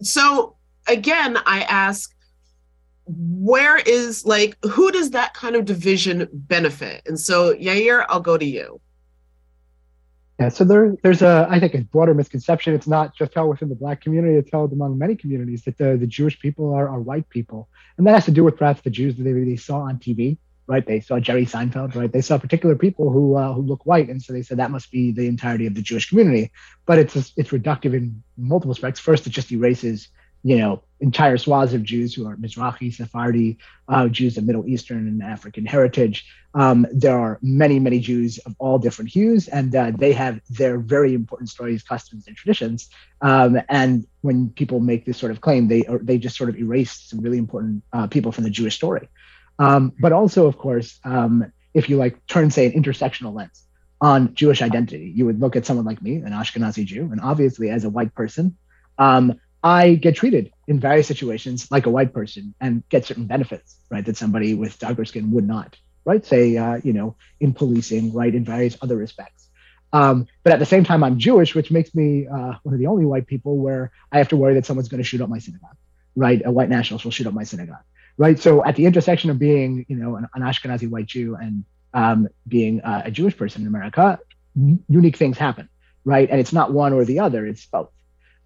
so 0.00 0.56
again, 0.86 1.38
I 1.46 1.62
ask, 1.62 2.14
where 3.06 3.78
is 3.78 4.24
like 4.24 4.56
who 4.64 4.90
does 4.90 5.10
that 5.10 5.34
kind 5.34 5.56
of 5.56 5.64
division 5.64 6.28
benefit? 6.32 7.02
And 7.06 7.18
so 7.18 7.54
Yair, 7.54 8.04
I'll 8.08 8.20
go 8.20 8.36
to 8.36 8.44
you. 8.44 8.80
Yeah, 10.38 10.50
so 10.50 10.64
there, 10.64 10.94
there's 11.02 11.20
a, 11.20 11.48
I 11.50 11.58
think, 11.58 11.74
a 11.74 11.82
broader 11.82 12.14
misconception. 12.14 12.72
It's 12.72 12.86
not 12.86 13.12
just 13.16 13.34
held 13.34 13.48
within 13.48 13.68
the 13.68 13.74
Black 13.74 14.00
community; 14.00 14.36
it's 14.36 14.52
held 14.52 14.72
among 14.72 14.96
many 14.96 15.16
communities 15.16 15.62
that 15.64 15.78
the, 15.78 15.96
the 15.96 16.06
Jewish 16.06 16.38
people 16.38 16.72
are, 16.72 16.88
are 16.88 17.00
white 17.00 17.28
people, 17.28 17.68
and 17.96 18.06
that 18.06 18.14
has 18.14 18.24
to 18.26 18.30
do 18.30 18.44
with 18.44 18.56
perhaps 18.56 18.82
the 18.82 18.90
Jews 18.90 19.16
that 19.16 19.24
they, 19.24 19.32
they 19.32 19.56
saw 19.56 19.80
on 19.80 19.98
TV, 19.98 20.38
right? 20.68 20.86
They 20.86 21.00
saw 21.00 21.18
Jerry 21.18 21.46
Seinfeld, 21.46 21.94
right? 21.94 22.12
They 22.12 22.20
saw 22.20 22.38
particular 22.38 22.76
people 22.76 23.10
who 23.10 23.36
uh, 23.36 23.52
who 23.52 23.62
look 23.62 23.84
white, 23.86 24.08
and 24.08 24.22
so 24.22 24.32
they 24.32 24.42
said 24.42 24.58
that 24.58 24.70
must 24.70 24.90
be 24.92 25.10
the 25.10 25.26
entirety 25.26 25.66
of 25.66 25.74
the 25.74 25.82
Jewish 25.82 26.08
community. 26.08 26.52
But 26.86 26.98
it's 26.98 27.16
it's 27.16 27.50
reductive 27.50 27.94
in 27.94 28.22
multiple 28.36 28.70
respects. 28.70 29.00
First, 29.00 29.26
it 29.26 29.30
just 29.30 29.50
erases 29.50 30.08
you 30.42 30.56
know, 30.56 30.82
entire 31.00 31.36
swaths 31.36 31.74
of 31.74 31.82
Jews 31.82 32.14
who 32.14 32.26
are 32.26 32.36
Mizrahi, 32.36 32.94
Sephardi, 32.94 33.58
uh, 33.88 34.08
Jews 34.08 34.36
of 34.36 34.44
Middle 34.44 34.66
Eastern 34.68 35.08
and 35.08 35.22
African 35.22 35.66
heritage. 35.66 36.26
Um, 36.54 36.86
there 36.92 37.18
are 37.18 37.38
many, 37.42 37.78
many 37.78 38.00
Jews 38.00 38.38
of 38.38 38.54
all 38.58 38.78
different 38.78 39.10
hues, 39.10 39.48
and 39.48 39.74
uh, 39.74 39.92
they 39.94 40.12
have 40.12 40.40
their 40.48 40.78
very 40.78 41.14
important 41.14 41.50
stories, 41.50 41.82
customs, 41.82 42.26
and 42.26 42.36
traditions. 42.36 42.88
Um, 43.20 43.60
and 43.68 44.06
when 44.22 44.50
people 44.50 44.80
make 44.80 45.04
this 45.04 45.18
sort 45.18 45.32
of 45.32 45.40
claim, 45.40 45.68
they 45.68 45.84
they 46.02 46.18
just 46.18 46.36
sort 46.36 46.50
of 46.50 46.56
erase 46.56 46.92
some 46.92 47.20
really 47.20 47.38
important 47.38 47.82
uh, 47.92 48.06
people 48.06 48.32
from 48.32 48.44
the 48.44 48.50
Jewish 48.50 48.76
story. 48.76 49.08
Um, 49.58 49.92
but 49.98 50.12
also, 50.12 50.46
of 50.46 50.56
course, 50.58 50.98
um, 51.04 51.52
if 51.74 51.88
you 51.88 51.96
like 51.96 52.24
turn, 52.26 52.50
say, 52.50 52.66
an 52.66 52.72
intersectional 52.72 53.34
lens 53.34 53.64
on 54.00 54.34
Jewish 54.34 54.62
identity, 54.62 55.12
you 55.14 55.26
would 55.26 55.40
look 55.40 55.56
at 55.56 55.66
someone 55.66 55.86
like 55.86 56.00
me, 56.00 56.16
an 56.16 56.32
Ashkenazi 56.32 56.84
Jew, 56.84 57.08
and 57.10 57.20
obviously, 57.20 57.70
as 57.70 57.84
a 57.84 57.90
white 57.90 58.14
person. 58.14 58.56
Um, 58.98 59.40
I 59.62 59.94
get 59.94 60.14
treated 60.14 60.52
in 60.68 60.78
various 60.78 61.08
situations 61.08 61.70
like 61.70 61.86
a 61.86 61.90
white 61.90 62.12
person 62.12 62.54
and 62.60 62.88
get 62.88 63.06
certain 63.06 63.26
benefits, 63.26 63.76
right, 63.90 64.04
that 64.04 64.16
somebody 64.16 64.54
with 64.54 64.78
darker 64.78 65.04
skin 65.04 65.32
would 65.32 65.46
not, 65.46 65.76
right? 66.04 66.24
Say, 66.24 66.56
uh, 66.56 66.80
you 66.84 66.92
know, 66.92 67.16
in 67.40 67.52
policing, 67.54 68.12
right, 68.12 68.32
in 68.32 68.44
various 68.44 68.76
other 68.80 68.96
respects. 68.96 69.48
Um, 69.92 70.26
but 70.44 70.52
at 70.52 70.58
the 70.58 70.66
same 70.66 70.84
time, 70.84 71.02
I'm 71.02 71.18
Jewish, 71.18 71.54
which 71.54 71.70
makes 71.70 71.94
me 71.94 72.28
uh, 72.28 72.54
one 72.62 72.74
of 72.74 72.78
the 72.78 72.86
only 72.86 73.04
white 73.04 73.26
people 73.26 73.56
where 73.56 73.90
I 74.12 74.18
have 74.18 74.28
to 74.28 74.36
worry 74.36 74.54
that 74.54 74.66
someone's 74.66 74.88
going 74.88 75.02
to 75.02 75.08
shoot 75.08 75.20
up 75.20 75.28
my 75.28 75.38
synagogue, 75.38 75.76
right? 76.14 76.40
A 76.44 76.52
white 76.52 76.68
nationalist 76.68 77.04
will 77.04 77.12
shoot 77.12 77.26
up 77.26 77.34
my 77.34 77.44
synagogue, 77.44 77.84
right? 78.18 78.38
So 78.38 78.64
at 78.64 78.76
the 78.76 78.84
intersection 78.84 79.30
of 79.30 79.38
being, 79.38 79.86
you 79.88 79.96
know, 79.96 80.16
an, 80.16 80.28
an 80.34 80.42
Ashkenazi 80.42 80.90
white 80.90 81.06
Jew 81.06 81.36
and 81.36 81.64
um, 81.94 82.28
being 82.46 82.82
uh, 82.82 83.02
a 83.06 83.10
Jewish 83.10 83.36
person 83.36 83.62
in 83.62 83.68
America, 83.68 84.18
unique 84.88 85.16
things 85.16 85.38
happen, 85.38 85.68
right? 86.04 86.28
And 86.28 86.38
it's 86.38 86.52
not 86.52 86.72
one 86.72 86.92
or 86.92 87.04
the 87.04 87.20
other; 87.20 87.46
it's 87.46 87.64
both. 87.64 87.90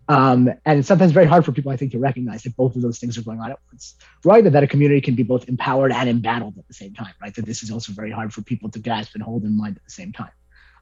Um, 0.09 0.51
and 0.67 0.81
it's 0.81 0.89
sometimes 0.89 1.13
very 1.13 1.27
hard 1.27 1.45
for 1.45 1.53
people, 1.53 1.73
I 1.73 1.77
think, 1.77 1.93
to 1.93 1.99
recognize 1.99 2.43
that 2.43 2.57
both 2.57 2.77
of 2.77 2.83
those 2.83 2.99
things 2.99 3.17
are 3.17 3.23
going 3.23 3.41
on 3.41 3.51
at 3.51 3.59
once, 3.71 3.97
right? 4.25 4.45
And 4.45 4.55
that 4.55 4.63
a 4.63 4.67
community 4.67 5.01
can 5.01 5.15
be 5.15 5.23
both 5.23 5.49
empowered 5.49 5.93
and 5.93 6.09
embattled 6.09 6.59
at 6.59 6.69
the 6.69 6.75
same 6.75 6.93
time, 6.93 7.15
right? 7.21 7.35
That 7.35 7.47
this 7.47 7.63
is 7.63 7.71
also 7.71 7.93
very 7.93 8.11
hard 8.11 8.33
for 8.33 8.43
people 8.43 8.71
to 8.71 8.79
grasp 8.79 9.15
and 9.15 9.23
hold 9.23 9.45
in 9.45 9.57
mind 9.57 9.77
at 9.77 9.85
the 9.85 9.91
same 9.91 10.13
time. 10.13 10.33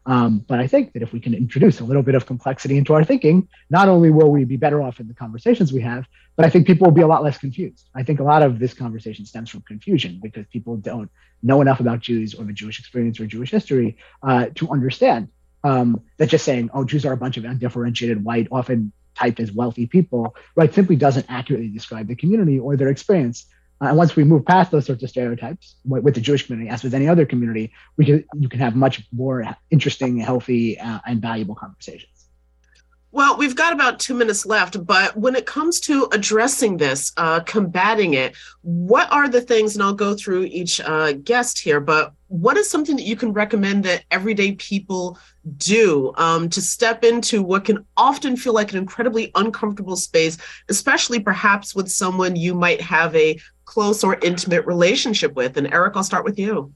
Um, 0.06 0.38
but 0.38 0.58
I 0.58 0.66
think 0.66 0.94
that 0.94 1.02
if 1.02 1.12
we 1.12 1.20
can 1.20 1.34
introduce 1.34 1.80
a 1.80 1.84
little 1.84 2.02
bit 2.02 2.14
of 2.14 2.26
complexity 2.26 2.78
into 2.78 2.94
our 2.94 3.04
thinking, 3.04 3.48
not 3.68 3.88
only 3.88 4.10
will 4.10 4.30
we 4.30 4.44
be 4.44 4.56
better 4.56 4.82
off 4.82 4.98
in 4.98 5.08
the 5.08 5.14
conversations 5.14 5.72
we 5.72 5.82
have, 5.82 6.06
but 6.36 6.46
I 6.46 6.50
think 6.50 6.66
people 6.66 6.86
will 6.86 6.94
be 6.94 7.02
a 7.02 7.06
lot 7.06 7.22
less 7.22 7.36
confused. 7.36 7.88
I 7.94 8.02
think 8.02 8.18
a 8.18 8.24
lot 8.24 8.42
of 8.42 8.58
this 8.58 8.72
conversation 8.72 9.26
stems 9.26 9.50
from 9.50 9.60
confusion 9.62 10.18
because 10.22 10.46
people 10.46 10.76
don't 10.76 11.10
know 11.42 11.60
enough 11.60 11.80
about 11.80 12.00
Jews 12.00 12.34
or 12.34 12.44
the 12.44 12.52
Jewish 12.52 12.78
experience 12.78 13.20
or 13.20 13.26
Jewish 13.26 13.50
history 13.50 13.98
uh, 14.22 14.46
to 14.54 14.70
understand 14.70 15.28
um, 15.64 16.00
that 16.16 16.28
just 16.28 16.44
saying, 16.44 16.70
oh, 16.72 16.84
Jews 16.84 17.04
are 17.04 17.12
a 17.12 17.16
bunch 17.16 17.36
of 17.36 17.44
undifferentiated 17.44 18.24
white, 18.24 18.48
often 18.50 18.92
typed 19.14 19.40
as 19.40 19.52
wealthy 19.52 19.86
people, 19.86 20.34
right, 20.56 20.72
simply 20.72 20.96
doesn't 20.96 21.26
accurately 21.28 21.68
describe 21.68 22.08
the 22.08 22.16
community 22.16 22.58
or 22.58 22.76
their 22.76 22.88
experience. 22.88 23.46
Uh, 23.80 23.86
and 23.86 23.96
once 23.96 24.14
we 24.14 24.24
move 24.24 24.44
past 24.44 24.70
those 24.70 24.86
sorts 24.86 25.02
of 25.02 25.08
stereotypes 25.08 25.76
with, 25.84 26.02
with, 26.02 26.14
the 26.14 26.20
Jewish 26.20 26.46
community, 26.46 26.70
as 26.70 26.82
with 26.82 26.94
any 26.94 27.08
other 27.08 27.24
community, 27.24 27.72
we 27.96 28.04
can 28.04 28.24
you 28.38 28.48
can 28.48 28.60
have 28.60 28.76
much 28.76 29.02
more 29.12 29.44
interesting, 29.70 30.18
healthy, 30.18 30.78
uh, 30.78 31.00
and 31.06 31.22
valuable 31.22 31.54
conversations. 31.54 32.20
Well, 33.12 33.36
we've 33.36 33.56
got 33.56 33.72
about 33.72 33.98
two 33.98 34.14
minutes 34.14 34.46
left, 34.46 34.86
but 34.86 35.16
when 35.16 35.34
it 35.34 35.44
comes 35.44 35.80
to 35.80 36.08
addressing 36.12 36.76
this, 36.76 37.12
uh, 37.16 37.40
combating 37.40 38.14
it, 38.14 38.36
what 38.62 39.10
are 39.10 39.28
the 39.28 39.40
things, 39.40 39.74
and 39.74 39.82
I'll 39.82 39.92
go 39.92 40.14
through 40.14 40.44
each 40.44 40.80
uh, 40.80 41.14
guest 41.14 41.58
here, 41.58 41.80
but 41.80 42.12
what 42.28 42.56
is 42.56 42.70
something 42.70 42.94
that 42.94 43.04
you 43.06 43.16
can 43.16 43.32
recommend 43.32 43.82
that 43.84 44.04
everyday 44.12 44.52
people 44.52 45.18
do 45.56 46.12
um, 46.18 46.48
to 46.50 46.62
step 46.62 47.02
into 47.02 47.42
what 47.42 47.64
can 47.64 47.84
often 47.96 48.36
feel 48.36 48.52
like 48.52 48.70
an 48.70 48.78
incredibly 48.78 49.32
uncomfortable 49.34 49.96
space, 49.96 50.38
especially 50.68 51.18
perhaps 51.18 51.74
with 51.74 51.90
someone 51.90 52.36
you 52.36 52.54
might 52.54 52.80
have 52.80 53.16
a 53.16 53.40
close 53.70 54.02
or 54.02 54.18
intimate 54.20 54.66
relationship 54.66 55.34
with? 55.34 55.56
And 55.56 55.72
Eric, 55.72 55.94
I'll 55.94 56.02
start 56.02 56.24
with 56.24 56.38
you. 56.38 56.72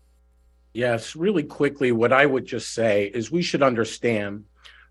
Yes, 0.72 1.16
really 1.16 1.42
quickly, 1.42 1.90
what 1.90 2.12
I 2.12 2.24
would 2.24 2.46
just 2.46 2.72
say 2.72 3.10
is 3.12 3.32
we 3.32 3.42
should 3.42 3.62
understand, 3.62 4.44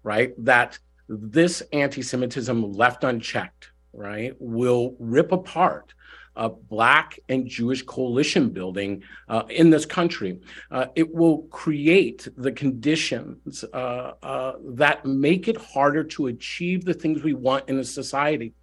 right, 0.04 0.34
that 0.44 0.78
this 1.08 1.62
anti 1.72 2.02
Semitism 2.02 2.74
left 2.74 3.06
unchecked, 3.06 3.72
right, 3.94 4.34
will 4.39 4.96
rip 5.00 5.32
apart 5.32 5.94
a 6.36 6.50
Black 6.50 7.20
and 7.30 7.48
Jewish 7.48 7.84
coalition 7.84 8.50
building 8.50 9.04
uh, 9.30 9.44
in 9.50 9.70
this 9.70 9.86
country. 9.86 10.42
Uh, 10.72 10.88
it 10.96 11.13
will 11.13 11.44
create 11.44 12.28
the 12.36 12.52
conditions 12.52 13.63
uh, 13.74 14.13
uh, 14.24 14.54
that 14.76 15.06
make 15.06 15.48
it 15.48 15.58
harder 15.58 16.04
to 16.16 16.28
achieve 16.28 16.84
the 16.84 16.94
things 16.94 17.24
we 17.24 17.34
want 17.34 17.70
in 17.70 17.78
a 17.80 17.84
society 17.84 18.54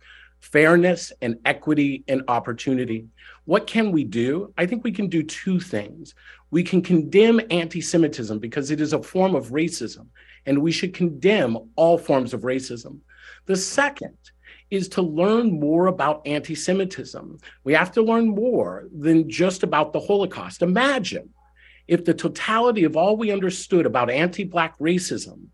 fairness 0.41 1.13
and 1.23 1.39
equity 1.45 2.03
and 2.09 2.23
opportunity. 2.29 3.07
What 3.45 3.67
can 3.67 3.93
we 3.93 4.05
do? 4.05 4.53
I 4.59 4.67
think 4.67 4.85
we 4.85 4.93
can 4.93 5.09
do 5.09 5.23
two 5.23 5.61
things. 5.61 6.15
We 6.51 6.63
can 6.63 6.83
condemn 6.83 7.41
anti 7.51 7.81
Semitism 7.81 8.39
because 8.39 8.71
it 8.71 8.81
is 8.81 8.93
a 8.93 9.03
form 9.03 9.35
of 9.35 9.49
racism, 9.49 10.07
and 10.47 10.61
we 10.61 10.73
should 10.73 10.95
condemn 10.95 11.59
all 11.77 11.99
forms 11.99 12.35
of 12.35 12.43
racism. 12.43 12.99
The 13.47 13.57
second 13.57 14.17
is 14.71 14.89
to 14.91 15.03
learn 15.03 15.59
more 15.59 15.87
about 15.87 16.27
anti 16.27 16.55
Semitism. 16.55 17.39
We 17.65 17.75
have 17.75 17.93
to 17.93 18.03
learn 18.03 18.29
more 18.29 18.89
than 18.97 19.29
just 19.29 19.63
about 19.63 19.93
the 19.93 20.01
Holocaust. 20.01 20.63
Imagine 20.63 21.29
if 21.87 22.05
the 22.05 22.15
totality 22.15 22.85
of 22.85 22.97
all 22.97 23.17
we 23.17 23.33
understood 23.33 23.85
about 23.85 24.11
anti 24.11 24.45
Black 24.45 24.79
racism, 24.79 25.47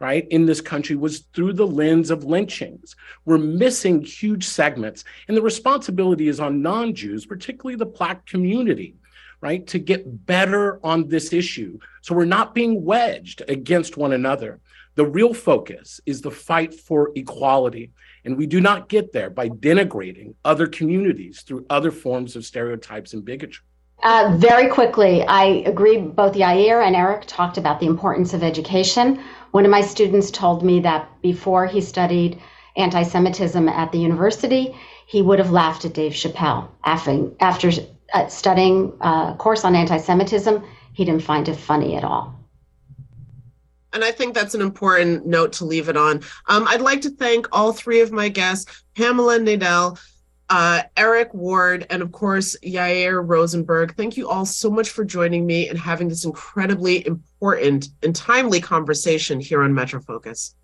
right, 0.00 0.26
in 0.28 0.46
this 0.46 0.60
country 0.60 0.96
was 0.96 1.20
through 1.34 1.54
the 1.54 1.66
lens 1.66 2.10
of 2.10 2.24
lynchings. 2.24 2.96
We're 3.24 3.38
missing 3.38 4.02
huge 4.02 4.46
segments, 4.46 5.04
and 5.28 5.36
the 5.36 5.42
responsibility 5.42 6.28
is 6.28 6.40
on 6.40 6.62
non 6.62 6.94
Jews, 6.94 7.26
particularly 7.26 7.76
the 7.76 7.86
Black 7.86 8.26
community. 8.26 8.96
Right, 9.40 9.66
to 9.66 9.78
get 9.78 10.24
better 10.24 10.80
on 10.82 11.08
this 11.08 11.34
issue. 11.34 11.78
So 12.00 12.14
we're 12.14 12.24
not 12.24 12.54
being 12.54 12.82
wedged 12.82 13.42
against 13.46 13.98
one 13.98 14.14
another. 14.14 14.60
The 14.94 15.04
real 15.04 15.34
focus 15.34 16.00
is 16.06 16.22
the 16.22 16.30
fight 16.30 16.72
for 16.72 17.10
equality. 17.14 17.90
And 18.24 18.38
we 18.38 18.46
do 18.46 18.60
not 18.60 18.88
get 18.88 19.12
there 19.12 19.28
by 19.28 19.50
denigrating 19.50 20.34
other 20.44 20.66
communities 20.66 21.42
through 21.42 21.66
other 21.68 21.90
forms 21.90 22.36
of 22.36 22.46
stereotypes 22.46 23.12
and 23.12 23.24
bigotry. 23.24 23.66
Uh, 24.02 24.34
very 24.36 24.68
quickly, 24.68 25.22
I 25.22 25.62
agree. 25.66 25.98
Both 25.98 26.34
Yair 26.34 26.86
and 26.86 26.94
Eric 26.94 27.24
talked 27.26 27.56
about 27.56 27.80
the 27.80 27.86
importance 27.86 28.34
of 28.34 28.42
education. 28.42 29.22
One 29.52 29.64
of 29.64 29.70
my 29.70 29.80
students 29.80 30.30
told 30.30 30.62
me 30.62 30.80
that 30.80 31.08
before 31.22 31.66
he 31.66 31.80
studied 31.80 32.40
anti 32.76 33.02
Semitism 33.02 33.68
at 33.68 33.92
the 33.92 33.98
university, 33.98 34.76
he 35.06 35.22
would 35.22 35.38
have 35.38 35.50
laughed 35.50 35.84
at 35.84 35.94
Dave 35.94 36.12
Chappelle. 36.12 36.68
After, 36.84 37.30
after 37.40 37.70
uh, 38.12 38.26
studying 38.26 38.92
a 39.00 39.34
course 39.38 39.64
on 39.64 39.74
anti 39.74 39.96
Semitism, 39.96 40.62
he 40.92 41.04
didn't 41.04 41.22
find 41.22 41.48
it 41.48 41.56
funny 41.56 41.96
at 41.96 42.04
all. 42.04 42.34
And 43.94 44.02
I 44.02 44.10
think 44.10 44.34
that's 44.34 44.56
an 44.56 44.60
important 44.60 45.24
note 45.24 45.52
to 45.54 45.64
leave 45.64 45.88
it 45.88 45.96
on. 45.96 46.16
Um, 46.48 46.66
I'd 46.68 46.80
like 46.80 47.00
to 47.02 47.10
thank 47.10 47.46
all 47.52 47.72
three 47.72 48.00
of 48.00 48.10
my 48.10 48.28
guests 48.28 48.84
Pamela 48.96 49.38
Nadell, 49.38 50.00
uh, 50.50 50.82
Eric 50.96 51.32
Ward, 51.34 51.86
and 51.90 52.02
of 52.02 52.12
course, 52.12 52.56
Yair 52.62 53.26
Rosenberg. 53.26 53.96
Thank 53.96 54.16
you 54.16 54.28
all 54.28 54.44
so 54.44 54.70
much 54.70 54.90
for 54.90 55.04
joining 55.04 55.46
me 55.46 55.68
and 55.68 55.78
having 55.78 56.08
this 56.08 56.24
incredibly 56.24 57.06
important 57.06 57.88
and 58.02 58.14
timely 58.14 58.60
conversation 58.60 59.40
here 59.40 59.62
on 59.62 59.74
Metro 59.74 60.00
Focus. 60.00 60.54